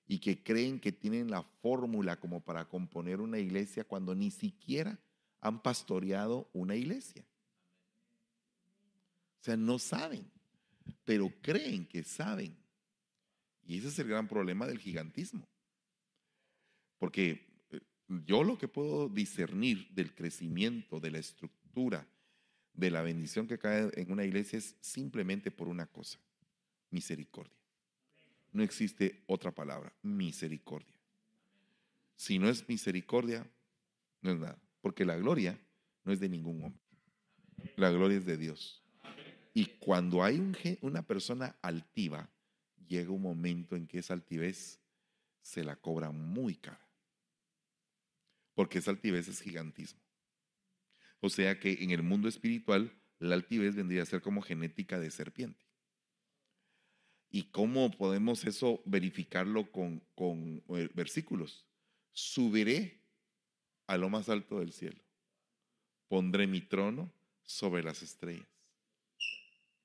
[0.06, 5.00] y que creen que tienen la fórmula como para componer una iglesia cuando ni siquiera
[5.40, 7.24] han pastoreado una iglesia.
[9.40, 10.30] O sea, no saben,
[11.04, 12.56] pero creen que saben.
[13.64, 15.46] Y ese es el gran problema del gigantismo.
[16.98, 17.80] Porque eh,
[18.26, 22.06] yo lo que puedo discernir del crecimiento, de la estructura,
[22.74, 26.18] de la bendición que cae en una iglesia es simplemente por una cosa,
[26.90, 27.56] misericordia.
[28.52, 30.94] No existe otra palabra, misericordia.
[32.16, 33.46] Si no es misericordia,
[34.20, 34.58] no es nada.
[34.80, 35.58] Porque la gloria
[36.04, 36.82] no es de ningún hombre.
[37.76, 38.81] La gloria es de Dios.
[39.54, 40.40] Y cuando hay
[40.80, 42.30] una persona altiva,
[42.86, 44.80] llega un momento en que esa altivez
[45.42, 46.88] se la cobra muy cara.
[48.54, 50.00] Porque esa altivez es gigantismo.
[51.20, 55.10] O sea que en el mundo espiritual, la altivez vendría a ser como genética de
[55.10, 55.64] serpiente.
[57.30, 60.02] ¿Y cómo podemos eso verificarlo con,
[60.68, 61.66] eh, versículos?
[62.10, 63.00] Subiré
[63.86, 65.00] a lo más alto del cielo.
[66.08, 67.10] Pondré mi trono
[67.42, 68.46] sobre las estrellas.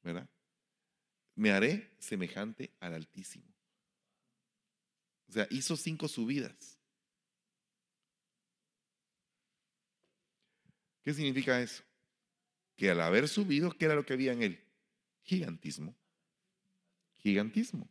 [0.07, 0.29] ¿Verdad?
[1.35, 3.53] Me haré semejante al Altísimo.
[5.27, 6.79] O sea, hizo cinco subidas.
[11.03, 11.83] ¿Qué significa eso?
[12.77, 14.63] Que al haber subido, ¿qué era lo que había en él?
[15.23, 15.93] Gigantismo.
[17.17, 17.89] Gigantismo.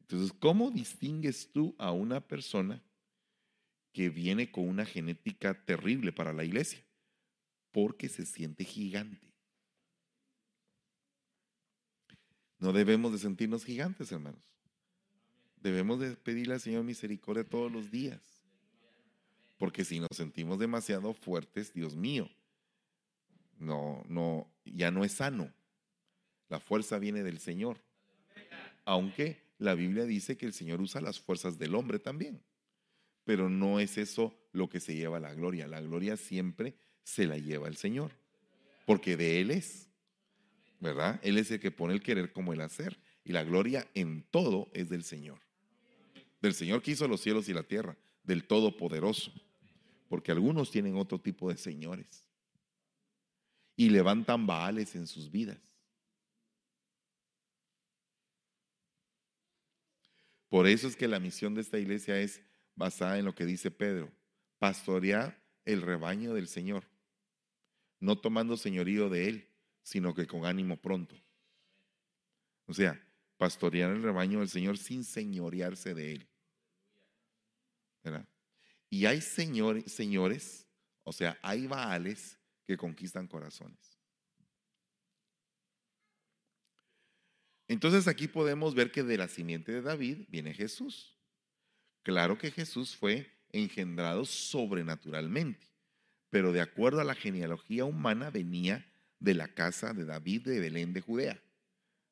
[0.00, 2.82] Entonces, ¿cómo distingues tú a una persona
[3.92, 6.82] que viene con una genética terrible para la iglesia,
[7.72, 9.27] porque se siente gigante.
[12.58, 14.40] No debemos de sentirnos gigantes, hermanos.
[15.60, 18.20] Debemos de pedirle al Señor misericordia todos los días.
[19.58, 22.30] Porque si nos sentimos demasiado fuertes, Dios mío,
[23.58, 25.52] no, no, ya no es sano.
[26.48, 27.78] La fuerza viene del Señor.
[28.84, 32.40] Aunque la Biblia dice que el Señor usa las fuerzas del hombre también
[33.28, 35.68] pero no es eso lo que se lleva la gloria.
[35.68, 38.12] La gloria siempre se la lleva el Señor,
[38.86, 39.87] porque de Él es,
[40.80, 41.20] ¿verdad?
[41.22, 44.70] Él es el que pone el querer como el hacer, y la gloria en todo
[44.72, 45.40] es del Señor.
[46.40, 49.32] Del Señor que hizo los cielos y la tierra, del Todopoderoso,
[50.08, 52.28] porque algunos tienen otro tipo de señores
[53.76, 55.58] y levantan baales en sus vidas.
[60.48, 62.40] Por eso es que la misión de esta iglesia es
[62.74, 64.10] basada en lo que dice Pedro,
[64.58, 66.84] pastorear el rebaño del Señor,
[68.00, 69.47] no tomando señorío de Él,
[69.88, 71.16] sino que con ánimo pronto.
[72.66, 73.02] O sea,
[73.38, 76.28] pastorear el rebaño del Señor sin señorearse de él.
[78.04, 78.28] ¿Verdad?
[78.90, 80.66] Y hay señores, señores,
[81.04, 83.98] o sea, hay baales que conquistan corazones.
[87.66, 91.16] Entonces aquí podemos ver que de la simiente de David viene Jesús.
[92.02, 95.66] Claro que Jesús fue engendrado sobrenaturalmente,
[96.28, 98.84] pero de acuerdo a la genealogía humana venía
[99.20, 101.40] de la casa de David de Belén de Judea.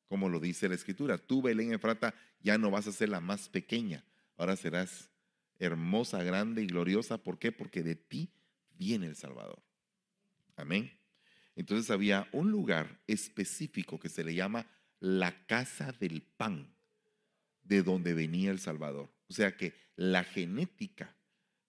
[0.07, 3.49] Como lo dice la escritura, tú Belén Efrata ya no vas a ser la más
[3.49, 4.03] pequeña,
[4.37, 5.09] ahora serás
[5.59, 7.17] hermosa, grande y gloriosa.
[7.17, 7.51] ¿Por qué?
[7.51, 8.29] Porque de ti
[8.77, 9.61] viene el Salvador.
[10.55, 10.91] Amén.
[11.55, 14.67] Entonces había un lugar específico que se le llama
[14.99, 16.67] la casa del pan,
[17.63, 19.09] de donde venía el Salvador.
[19.27, 21.15] O sea que la genética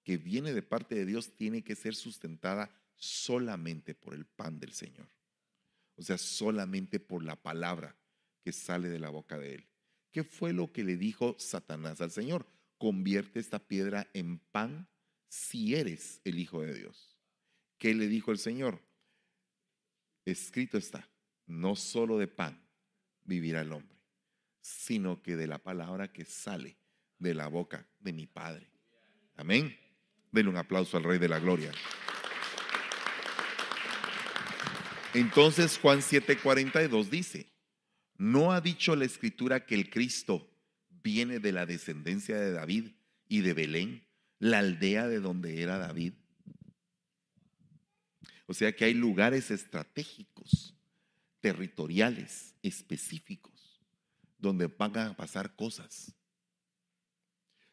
[0.05, 4.72] que viene de parte de Dios tiene que ser sustentada solamente por el pan del
[4.72, 5.09] Señor.
[5.98, 7.96] O sea, solamente por la palabra
[8.44, 9.68] que sale de la boca de Él.
[10.12, 12.46] ¿Qué fue lo que le dijo Satanás al Señor?
[12.78, 14.88] Convierte esta piedra en pan
[15.28, 17.18] si eres el Hijo de Dios.
[17.78, 18.80] ¿Qué le dijo el Señor?
[20.24, 21.08] Escrito está,
[21.46, 22.62] no solo de pan
[23.24, 23.98] vivirá el hombre,
[24.61, 26.76] sino que de la palabra que sale
[27.18, 28.70] de la boca de mi Padre.
[29.37, 29.76] Amén.
[30.30, 31.72] Denle un aplauso al Rey de la Gloria.
[35.14, 37.51] Entonces Juan 7:42 dice,
[38.16, 40.51] ¿no ha dicho la escritura que el Cristo
[41.03, 42.90] viene de la descendencia de David
[43.29, 44.07] y de Belén,
[44.38, 46.12] la aldea de donde era David?
[48.47, 50.75] O sea que hay lugares estratégicos,
[51.40, 53.81] territoriales, específicos,
[54.38, 56.14] donde van a pasar cosas,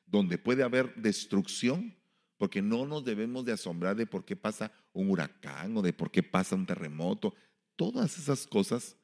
[0.05, 1.95] donde puede haber destrucción
[2.37, 6.11] porque no nos debemos de asombrar de por qué pasa un huracán o de por
[6.11, 7.33] qué pasa un terremoto.
[7.75, 8.97] Todas esas cosas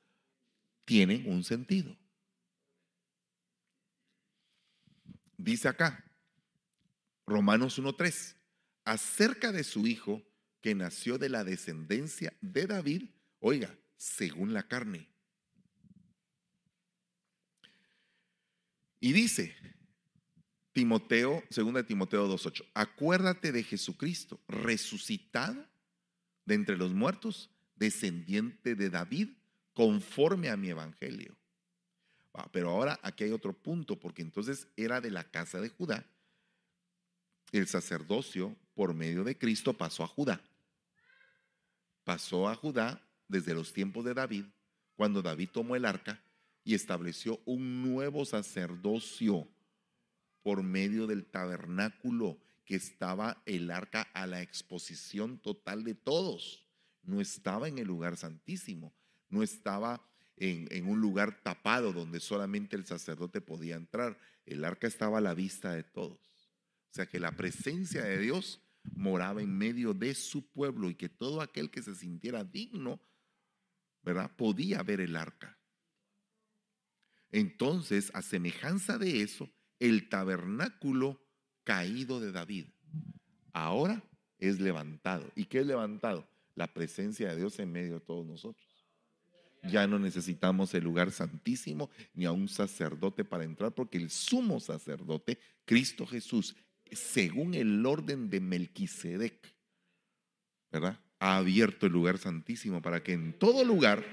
[0.85, 1.95] tienen un sentido.
[5.37, 6.03] Dice acá,
[7.25, 8.35] Romanos 1.3,
[8.85, 10.21] acerca de su hijo
[10.61, 15.09] que nació de la descendencia de David, oiga, según la carne.
[18.99, 19.55] Y dice,
[20.73, 25.65] Timoteo, segunda de Timoteo 2.8, acuérdate de Jesucristo, resucitado
[26.45, 29.29] de entre los muertos, descendiente de David,
[29.73, 31.35] conforme a mi evangelio.
[32.53, 36.05] pero ahora aquí hay otro punto, porque entonces era de la casa de Judá.
[37.51, 40.41] El sacerdocio por medio de Cristo pasó a Judá.
[42.05, 44.45] Pasó a Judá desde los tiempos de David,
[44.95, 46.21] cuando David tomó el arca
[46.63, 49.47] y estableció un nuevo sacerdocio
[50.43, 56.65] por medio del tabernáculo que estaba el arca a la exposición total de todos.
[57.03, 58.93] No estaba en el lugar santísimo,
[59.29, 60.01] no estaba
[60.37, 64.17] en, un lugar tapado donde solamente el sacerdote podía entrar.
[64.45, 66.19] El arca estaba a la vista de todos.
[66.89, 68.61] O sea que la presencia de Dios
[68.95, 72.99] moraba en medio de su pueblo y que todo aquel que se sintiera digno,
[74.01, 74.35] ¿verdad?
[74.35, 75.57] Podía ver el arca.
[77.31, 79.49] Entonces, a semejanza de eso,
[79.81, 81.19] el tabernáculo
[81.63, 82.67] caído de David.
[83.51, 84.01] Ahora
[84.37, 85.29] es levantado.
[85.35, 86.25] ¿Y qué es levantado?
[86.55, 88.65] La presencia de Dios en medio de todos nosotros.
[89.63, 94.59] Ya no necesitamos el lugar santísimo ni a un sacerdote para entrar, porque el sumo
[94.59, 96.55] sacerdote, Cristo Jesús,
[96.91, 99.55] según el orden de Melquisedec,
[100.71, 100.99] ¿verdad?
[101.19, 104.03] Ha abierto el lugar santísimo para que en todo lugar,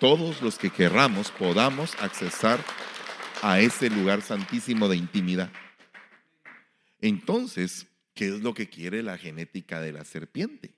[0.00, 2.64] todos los que querramos podamos accesar
[3.42, 5.50] a ese lugar santísimo de intimidad.
[7.00, 10.74] Entonces, ¿qué es lo que quiere la genética de la serpiente?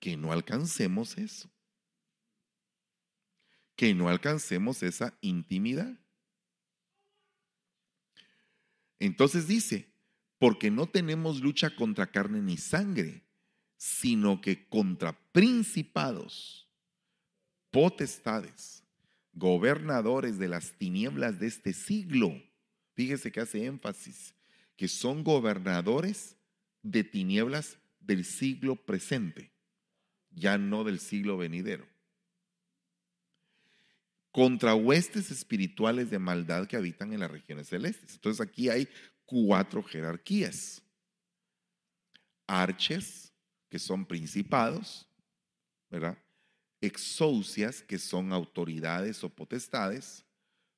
[0.00, 1.50] Que no alcancemos eso.
[3.76, 5.96] Que no alcancemos esa intimidad.
[8.98, 9.88] Entonces dice,
[10.38, 13.22] porque no tenemos lucha contra carne ni sangre,
[13.76, 16.68] sino que contra principados,
[17.70, 18.79] potestades,
[19.32, 22.32] gobernadores de las tinieblas de este siglo.
[22.94, 24.34] Fíjese que hace énfasis,
[24.76, 26.36] que son gobernadores
[26.82, 29.52] de tinieblas del siglo presente,
[30.30, 31.86] ya no del siglo venidero.
[34.32, 38.14] Contra huestes espirituales de maldad que habitan en las regiones celestes.
[38.14, 38.88] Entonces aquí hay
[39.24, 40.82] cuatro jerarquías.
[42.46, 43.32] Arches,
[43.68, 45.08] que son principados,
[45.88, 46.18] ¿verdad?
[46.80, 50.24] Exousias, que son autoridades o potestades,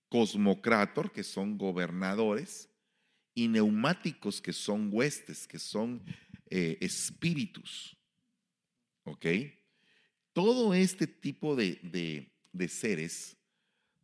[0.09, 2.69] cosmocrator, que son gobernadores,
[3.35, 6.03] y neumáticos, que son huestes, que son
[6.51, 7.97] eh, espíritus.
[9.05, 9.27] ¿Ok?
[10.33, 13.37] Todo este tipo de, de seres,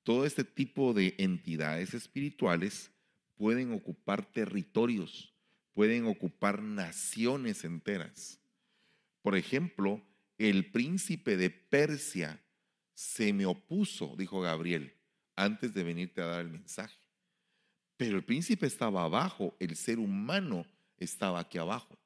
[0.03, 2.91] todo este tipo de entidades espirituales
[3.37, 5.33] pueden ocupar territorios,
[5.75, 8.41] pueden ocupar naciones enteras.
[9.23, 10.03] Por ejemplo,
[10.39, 12.41] el príncipe de Persia
[12.95, 14.95] se me opuso, dijo Gabriel,
[15.37, 16.99] antes de venirte a dar el mensaje.
[17.97, 20.65] Pero el príncipe estaba abajo, el ser humano
[20.97, 21.99] estaba aquí abajo.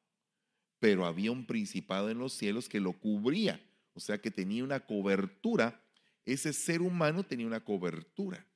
[0.78, 3.60] Pero había un principado en los cielos que lo cubría,
[3.94, 5.80] o sea que tenía una cobertura.
[6.24, 8.46] Ese ser humano tenía una cobertura.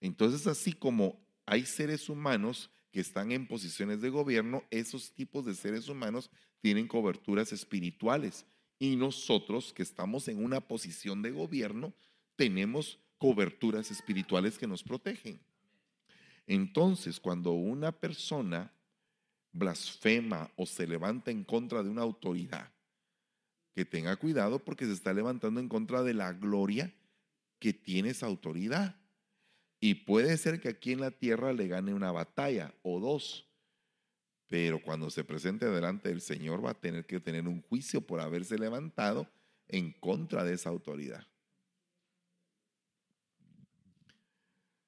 [0.00, 5.56] Entonces, así como hay seres humanos que están en posiciones de gobierno, esos tipos de
[5.56, 6.30] seres humanos
[6.60, 8.46] tienen coberturas espirituales.
[8.78, 11.92] Y nosotros que estamos en una posición de gobierno,
[12.36, 15.40] tenemos coberturas espirituales que nos protegen.
[16.46, 18.72] Entonces, cuando una persona
[19.50, 22.72] blasfema o se levanta en contra de una autoridad,
[23.74, 26.94] que tenga cuidado porque se está levantando en contra de la gloria
[27.58, 28.94] que tiene esa autoridad.
[29.84, 33.46] Y puede ser que aquí en la tierra le gane una batalla o dos,
[34.48, 38.18] pero cuando se presente delante del Señor va a tener que tener un juicio por
[38.18, 39.30] haberse levantado
[39.68, 41.26] en contra de esa autoridad.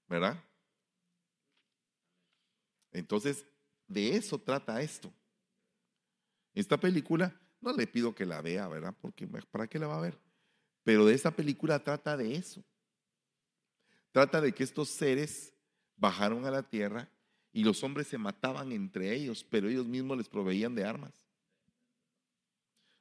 [0.09, 0.42] ¿Verdad?
[2.90, 3.44] Entonces,
[3.86, 5.12] de eso trata esto.
[6.55, 8.97] Esta película, no le pido que la vea, ¿verdad?
[8.99, 10.18] Porque ¿para qué la va a ver?
[10.84, 12.64] Pero de esta película trata de eso.
[14.16, 15.52] Trata de que estos seres
[15.94, 17.06] bajaron a la tierra
[17.52, 21.12] y los hombres se mataban entre ellos, pero ellos mismos les proveían de armas.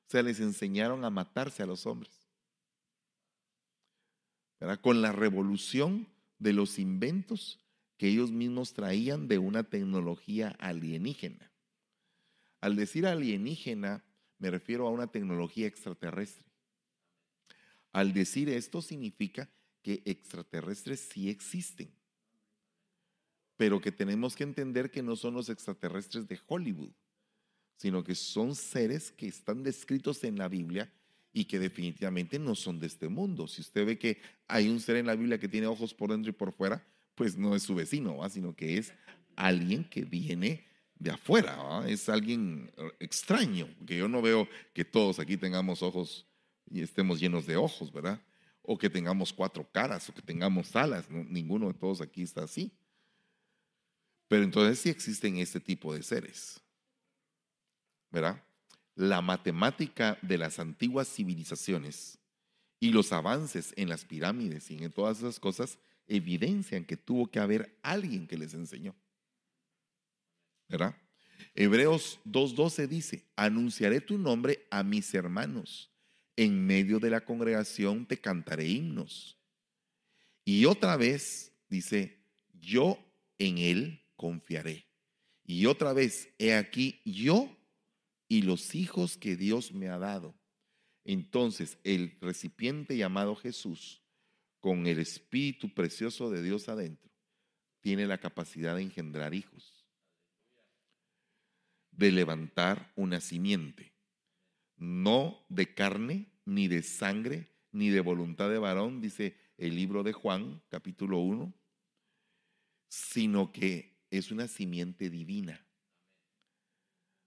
[0.07, 2.27] O sea, les enseñaron a matarse a los hombres.
[4.81, 6.05] Con la revolución
[6.37, 7.61] de los inventos
[7.95, 11.49] que ellos mismos traían de una tecnología alienígena.
[12.59, 14.03] Al decir alienígena,
[14.37, 16.45] me refiero a una tecnología extraterrestre.
[17.93, 19.49] Al decir esto significa
[19.85, 21.91] que extraterrestres sí existen,
[23.55, 26.89] pero que tenemos que entender que no son los extraterrestres de Hollywood,
[27.77, 30.91] sino que son seres que están descritos en la Biblia
[31.31, 33.47] y que definitivamente no son de este mundo.
[33.47, 36.31] Si usted ve que hay un ser en la Biblia que tiene ojos por dentro
[36.31, 36.83] y por fuera,
[37.13, 38.91] pues no es su vecino, sino que es
[39.35, 40.65] alguien que viene
[40.97, 46.25] de afuera, es alguien extraño, que yo no veo que todos aquí tengamos ojos
[46.71, 48.19] y estemos llenos de ojos, ¿verdad?
[48.67, 51.09] O que tengamos cuatro caras, o que tengamos alas.
[51.09, 52.71] Ninguno de todos aquí está así.
[54.27, 56.59] Pero entonces sí existen este tipo de seres.
[58.11, 58.43] ¿Verdad?
[58.95, 62.17] La matemática de las antiguas civilizaciones
[62.79, 67.39] y los avances en las pirámides y en todas esas cosas evidencian que tuvo que
[67.39, 68.95] haber alguien que les enseñó.
[70.67, 70.95] ¿Verdad?
[71.53, 75.94] Hebreos 2.12 dice, anunciaré tu nombre a mis hermanos
[76.37, 79.37] en medio de la congregación te cantaré himnos.
[80.43, 82.19] Y otra vez dice,
[82.53, 82.99] yo
[83.39, 84.85] en él confiaré.
[85.45, 87.55] Y otra vez, he aquí yo
[88.27, 90.35] y los hijos que Dios me ha dado.
[91.03, 94.01] Entonces, el recipiente llamado Jesús,
[94.59, 97.11] con el Espíritu precioso de Dios adentro,
[97.81, 99.85] tiene la capacidad de engendrar hijos,
[101.91, 103.94] de levantar una simiente
[104.77, 110.13] no de carne, ni de sangre, ni de voluntad de varón, dice el libro de
[110.13, 111.53] Juan, capítulo 1,
[112.87, 115.65] sino que es una simiente divina.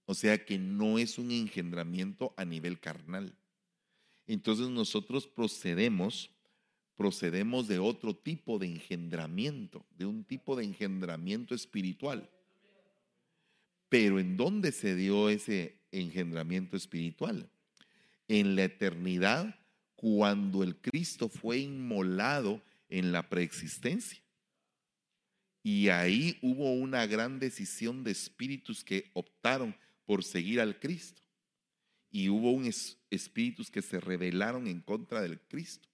[0.06, 3.36] O sea que no es un engendramiento a nivel carnal.
[4.26, 6.30] Entonces nosotros procedemos,
[6.96, 12.30] procedemos de otro tipo de engendramiento, de un tipo de engendramiento espiritual.
[13.88, 17.48] Pero ¿en dónde se dio ese engendramiento espiritual.
[18.28, 19.58] En la eternidad,
[19.96, 24.22] cuando el Cristo fue inmolado en la preexistencia.
[25.62, 29.76] Y ahí hubo una gran decisión de espíritus que optaron
[30.06, 31.20] por seguir al Cristo.
[32.10, 32.72] Y hubo un
[33.10, 35.88] espíritus que se rebelaron en contra del Cristo.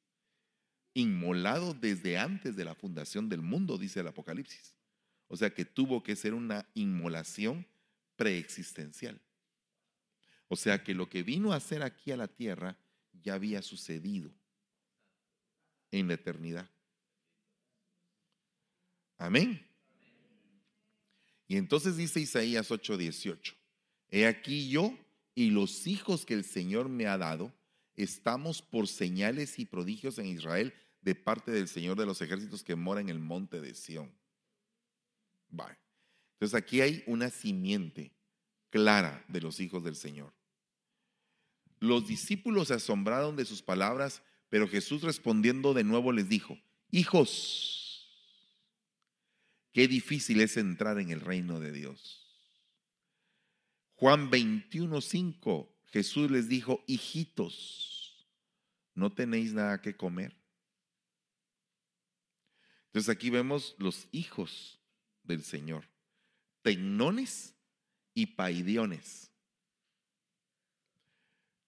[0.93, 4.77] Inmolado desde antes de la fundación del mundo, dice el Apocalipsis.
[5.27, 7.67] O sea que tuvo que ser una inmolación
[8.17, 9.21] preexistencial.
[10.49, 12.77] O sea que lo que vino a hacer aquí a la tierra
[13.23, 14.31] ya había sucedido
[15.91, 16.69] en la eternidad.
[19.17, 19.67] Amén.
[21.47, 23.55] Y entonces dice Isaías 8:18,
[24.11, 24.97] he aquí yo
[25.35, 27.53] y los hijos que el Señor me ha dado,
[27.97, 32.77] estamos por señales y prodigios en Israel de parte del Señor de los ejércitos que
[32.77, 34.13] mora en el monte de Sión.
[36.35, 38.14] Entonces aquí hay una simiente
[38.75, 40.35] clara de los hijos del Señor.
[41.79, 46.59] Los discípulos se asombraron de sus palabras, pero Jesús respondiendo de nuevo les dijo,
[46.91, 48.11] hijos,
[49.71, 52.27] qué difícil es entrar en el reino de Dios.
[53.95, 58.27] Juan 21:5, Jesús les dijo, hijitos,
[58.97, 60.37] ¿no tenéis nada que comer?
[62.87, 64.81] Entonces aquí vemos los hijos
[65.23, 65.89] del Señor,
[66.63, 67.55] tecnones
[68.15, 69.31] y paidiones.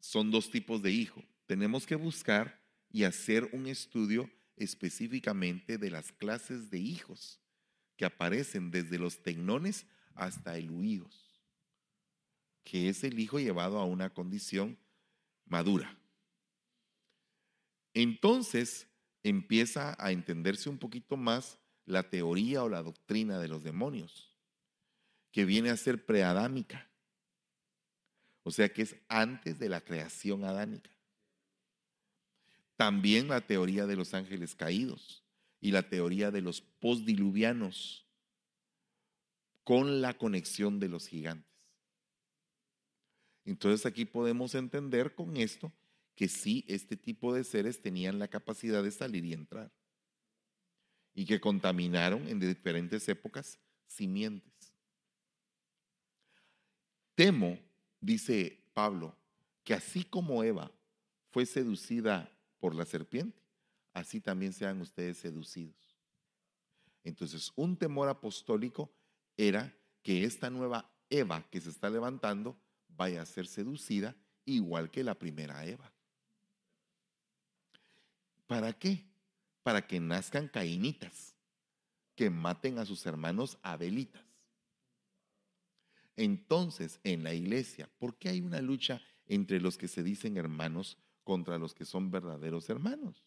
[0.01, 1.23] Son dos tipos de hijo.
[1.47, 7.41] Tenemos que buscar y hacer un estudio específicamente de las clases de hijos
[7.97, 11.43] que aparecen desde los tecnones hasta el huíos,
[12.65, 14.79] que es el hijo llevado a una condición
[15.45, 15.99] madura.
[17.95, 18.87] Entonces,
[19.23, 24.36] empieza a entenderse un poquito más la teoría o la doctrina de los demonios,
[25.37, 26.89] que viene a ser preadámica.
[28.43, 30.89] O sea que es antes de la creación adánica.
[32.75, 35.27] También la teoría de los ángeles caídos
[35.61, 38.07] y la teoría de los postdiluvianos
[39.63, 41.69] con la conexión de los gigantes.
[43.45, 45.71] Entonces aquí podemos entender con esto
[46.15, 49.71] que sí, este tipo de seres tenían la capacidad de salir y entrar.
[51.13, 54.56] Y que contaminaron en diferentes épocas simientes.
[57.17, 57.59] Temo,
[57.99, 59.17] dice Pablo,
[59.65, 60.71] que así como Eva
[61.31, 63.43] fue seducida por la serpiente,
[63.95, 65.97] así también sean ustedes seducidos.
[67.03, 68.93] Entonces, un temor apostólico
[69.37, 72.55] era que esta nueva Eva que se está levantando
[72.89, 74.15] vaya a ser seducida
[74.45, 75.91] igual que la primera Eva.
[78.47, 79.07] ¿Para qué?
[79.63, 81.35] Para que nazcan cainitas,
[82.15, 84.26] que maten a sus hermanos abelitas.
[86.17, 90.99] Entonces, en la iglesia, ¿por qué hay una lucha entre los que se dicen hermanos
[91.25, 93.25] contra los que son verdaderos hermanos?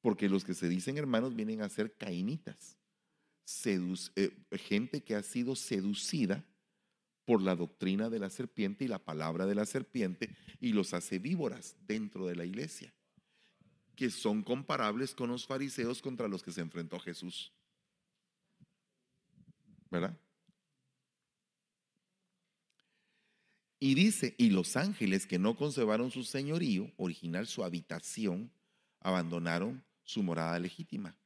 [0.00, 2.76] Porque los que se dicen hermanos vienen a ser cainitas,
[3.64, 6.44] eh, gente que ha sido seducida
[7.24, 11.18] por la doctrina de la serpiente y la palabra de la serpiente y los hace
[11.18, 12.92] víboras dentro de la iglesia
[13.98, 17.52] que son comparables con los fariseos contra los que se enfrentó Jesús.
[19.90, 20.16] ¿Verdad?
[23.80, 28.50] Y dice, y los ángeles que no conservaron su señorío, original su habitación,
[29.00, 31.16] abandonaron su morada legítima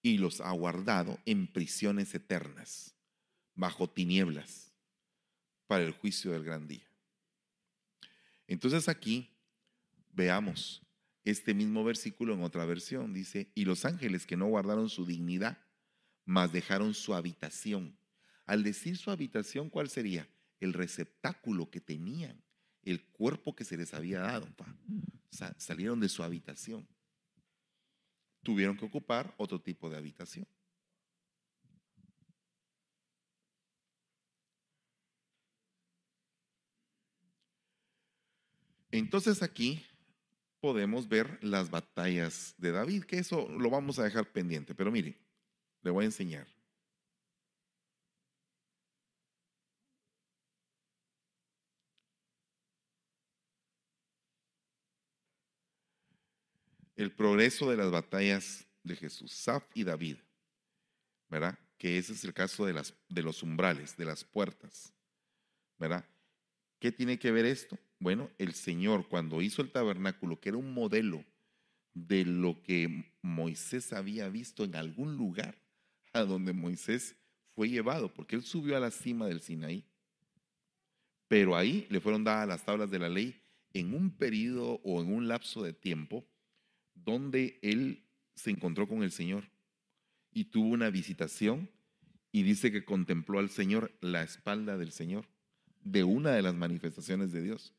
[0.00, 2.94] y los ha guardado en prisiones eternas,
[3.54, 4.72] bajo tinieblas,
[5.66, 6.86] para el juicio del gran día.
[8.46, 9.30] Entonces aquí
[10.12, 10.82] veamos
[11.24, 13.14] este mismo versículo en otra versión.
[13.14, 15.58] Dice, y los ángeles que no guardaron su dignidad,
[16.24, 17.96] mas dejaron su habitación.
[18.44, 20.28] Al decir su habitación, ¿cuál sería?
[20.62, 22.40] El receptáculo que tenían,
[22.84, 24.46] el cuerpo que se les había dado.
[25.58, 26.86] salieron de su habitación.
[28.44, 30.46] Tuvieron que ocupar otro tipo de habitación.
[38.92, 39.84] Entonces aquí
[40.60, 45.18] podemos ver las batallas de David, que eso lo vamos a dejar pendiente, pero mire,
[45.82, 46.46] le voy a enseñar.
[57.02, 60.18] El progreso de las batallas de Jesús, Saf y David,
[61.28, 61.58] ¿verdad?
[61.76, 64.94] Que ese es el caso de, de los umbrales, de las puertas,
[65.80, 66.08] ¿verdad?
[66.78, 67.76] ¿Qué tiene que ver esto?
[67.98, 71.24] Bueno, el Señor cuando hizo el tabernáculo, que era un modelo
[71.92, 75.58] de lo que Moisés había visto en algún lugar
[76.12, 77.16] a donde Moisés
[77.56, 79.84] fue llevado, porque él subió a la cima del Sinaí.
[81.26, 83.42] Pero ahí le fueron dadas las tablas de la ley
[83.72, 86.28] en un periodo o en un lapso de tiempo
[87.04, 89.44] donde él se encontró con el Señor
[90.32, 91.70] y tuvo una visitación
[92.30, 95.26] y dice que contempló al Señor la espalda del Señor
[95.84, 97.74] de una de las manifestaciones de Dios.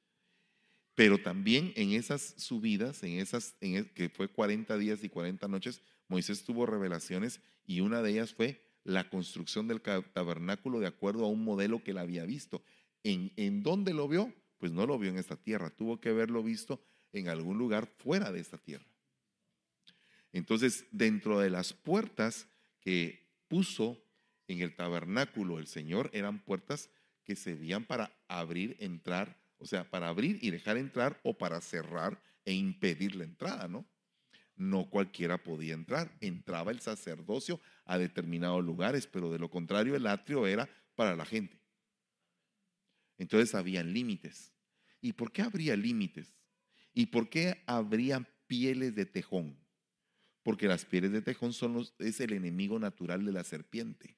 [0.96, 5.82] Pero también en esas subidas, en esas, en que fue 40 días y 40 noches,
[6.08, 11.30] Moisés tuvo revelaciones y una de ellas fue la construcción del tabernáculo de acuerdo a
[11.30, 12.64] un modelo que él había visto.
[13.02, 14.32] ¿En, ¿En dónde lo vio?
[14.60, 16.80] Pues no lo vio en esta tierra, tuvo que haberlo visto
[17.12, 18.86] en algún lugar fuera de esta tierra.
[20.34, 22.50] Entonces, dentro de las puertas
[22.82, 24.04] que puso
[24.48, 26.90] en el tabernáculo el Señor, eran puertas
[27.24, 32.22] que servían para abrir, entrar o sea, para abrir y dejar entrar o para cerrar
[32.44, 33.86] e impedir la entrada, ¿no?
[34.58, 36.18] No cualquiera podía entrar.
[36.20, 41.24] Entraba el sacerdocio a determinados lugares, pero de lo contrario el atrio era para la
[41.24, 41.62] gente.
[43.18, 44.54] Entonces habían límites.
[45.00, 46.36] ¿Y por qué habría límites?
[46.94, 49.63] ¿Y por qué habría pieles de tejón?
[50.44, 51.52] Porque las pieles de tejón
[52.00, 54.18] es el enemigo natural de la serpiente.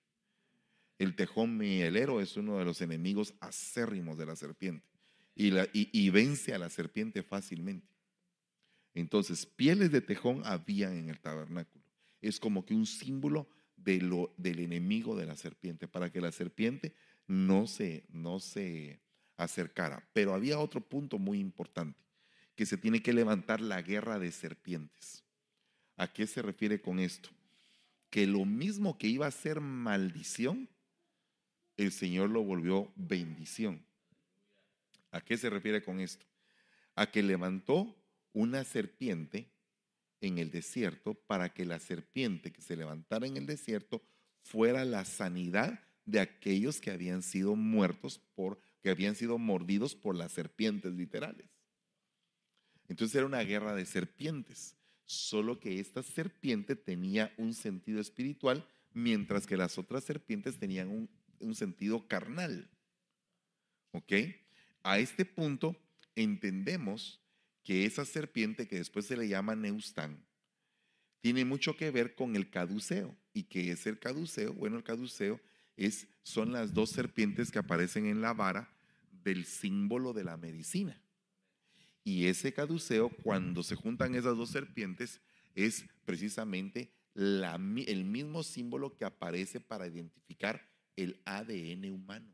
[0.97, 4.88] El tejón mielero es uno de los enemigos acérrimos de la serpiente
[5.36, 7.88] y, vence a la serpiente fácilmente.
[8.93, 11.84] Entonces, pieles de tejón habían en el tabernáculo.
[12.21, 16.32] Es como que un símbolo de lo, del enemigo de la serpiente, para que la
[16.32, 16.95] serpiente
[17.28, 19.01] no se, no se
[19.36, 20.07] acercara.
[20.13, 21.99] Pero había otro punto muy importante,
[22.55, 25.24] que se tiene que levantar la guerra de serpientes.
[25.97, 27.29] ¿A qué se refiere con esto?
[28.09, 30.69] Que lo mismo que iba a ser maldición,
[31.77, 33.85] el Señor lo volvió bendición.
[35.11, 36.25] ¿A qué se refiere con esto?
[36.95, 37.95] A que levantó
[38.33, 39.49] una serpiente
[40.21, 44.01] en el desierto para que la serpiente que se levantara en el desierto
[44.41, 50.15] fuera la sanidad de aquellos que habían sido muertos por, que habían sido mordidos por
[50.15, 51.47] las serpientes literales.
[52.87, 54.75] Entonces era una guerra de serpientes,
[55.05, 60.89] solo que esta serpiente tenía un sentido espiritual, mientras que las otras serpientes tenían
[61.39, 62.69] un, sentido carnal.
[63.91, 64.13] ¿Ok?
[64.83, 65.75] A este punto
[66.15, 67.21] entendemos
[67.63, 70.25] que esa serpiente que después se le llama Neustán
[71.21, 73.15] tiene mucho que ver con el caduceo.
[73.33, 74.53] ¿Y qué es el caduceo?
[74.53, 75.41] Bueno, el caduceo
[75.75, 78.71] es, son las dos serpientes que aparecen en la vara
[79.23, 81.01] del símbolo de la medicina.
[82.07, 85.19] Y ese caduceo, cuando se juntan esas dos serpientes,
[85.55, 90.61] es precisamente el mismo símbolo que aparece para identificar
[90.95, 92.31] el ADN humano.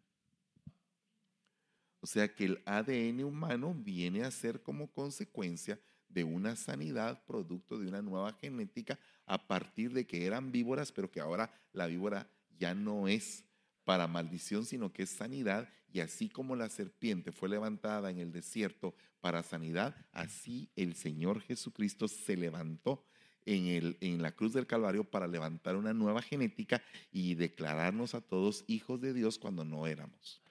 [2.01, 7.79] O sea que el ADN humano viene a ser como consecuencia de una sanidad producto
[7.79, 12.29] de una nueva genética a partir de que eran víboras, pero que ahora la víbora
[12.57, 13.45] ya no es
[13.83, 15.69] para maldición, sino que es sanidad.
[15.93, 21.41] Y así como la serpiente fue levantada en el desierto para sanidad, así el Señor
[21.41, 23.05] Jesucristo se levantó
[23.45, 28.21] en, el, en la cruz del Calvario para levantar una nueva genética y declararnos a
[28.21, 30.41] todos hijos de Dios cuando no éramos.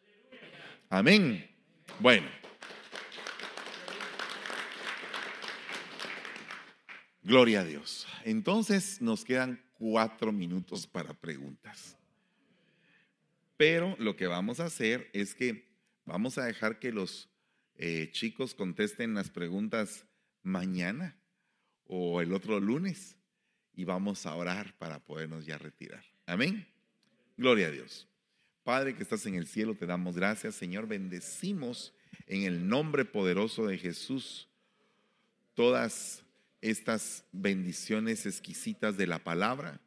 [0.89, 1.49] Amén.
[2.01, 2.29] Bueno.
[7.23, 8.07] Gloria a Dios.
[8.25, 12.00] Entonces nos quedan cuatro minutos para preguntas.
[13.61, 15.69] Pero lo que vamos a hacer es que
[16.07, 17.29] vamos a dejar que los
[17.75, 20.07] eh, chicos contesten las preguntas
[20.43, 21.21] mañana
[21.85, 23.19] o el otro lunes
[23.75, 26.03] y vamos a orar para podernos ya retirar.
[26.25, 26.67] Amén.
[27.37, 28.09] Gloria a Dios.
[28.65, 30.87] Padre que estás en el cielo, te damos gracias, Señor.
[30.87, 31.93] Bendecimos
[32.27, 34.49] en el nombre poderoso de Jesús
[35.53, 36.25] todas
[36.63, 39.83] estas bendiciones exquisitas de la palabra.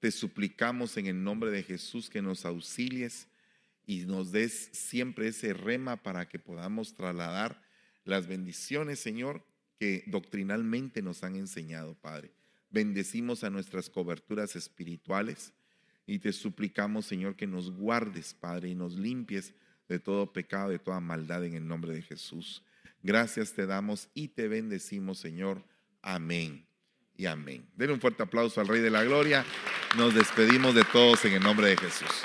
[0.00, 3.28] Te suplicamos en el nombre de Jesús que nos auxilies
[3.86, 7.62] y nos des siempre ese rema para que podamos trasladar
[8.04, 9.44] las bendiciones, Señor,
[9.78, 12.32] que doctrinalmente nos han enseñado, Padre.
[12.70, 15.52] Bendecimos a nuestras coberturas espirituales
[16.06, 19.54] y te suplicamos, Señor, que nos guardes, Padre, y nos limpies
[19.88, 22.62] de todo pecado, de toda maldad en el nombre de Jesús.
[23.02, 25.64] Gracias te damos y te bendecimos, Señor.
[26.00, 26.66] Amén
[27.16, 27.68] y amén.
[27.76, 29.44] Den un fuerte aplauso al Rey de la Gloria.
[29.96, 32.24] Nos despedimos de todos en el nombre de Jesús.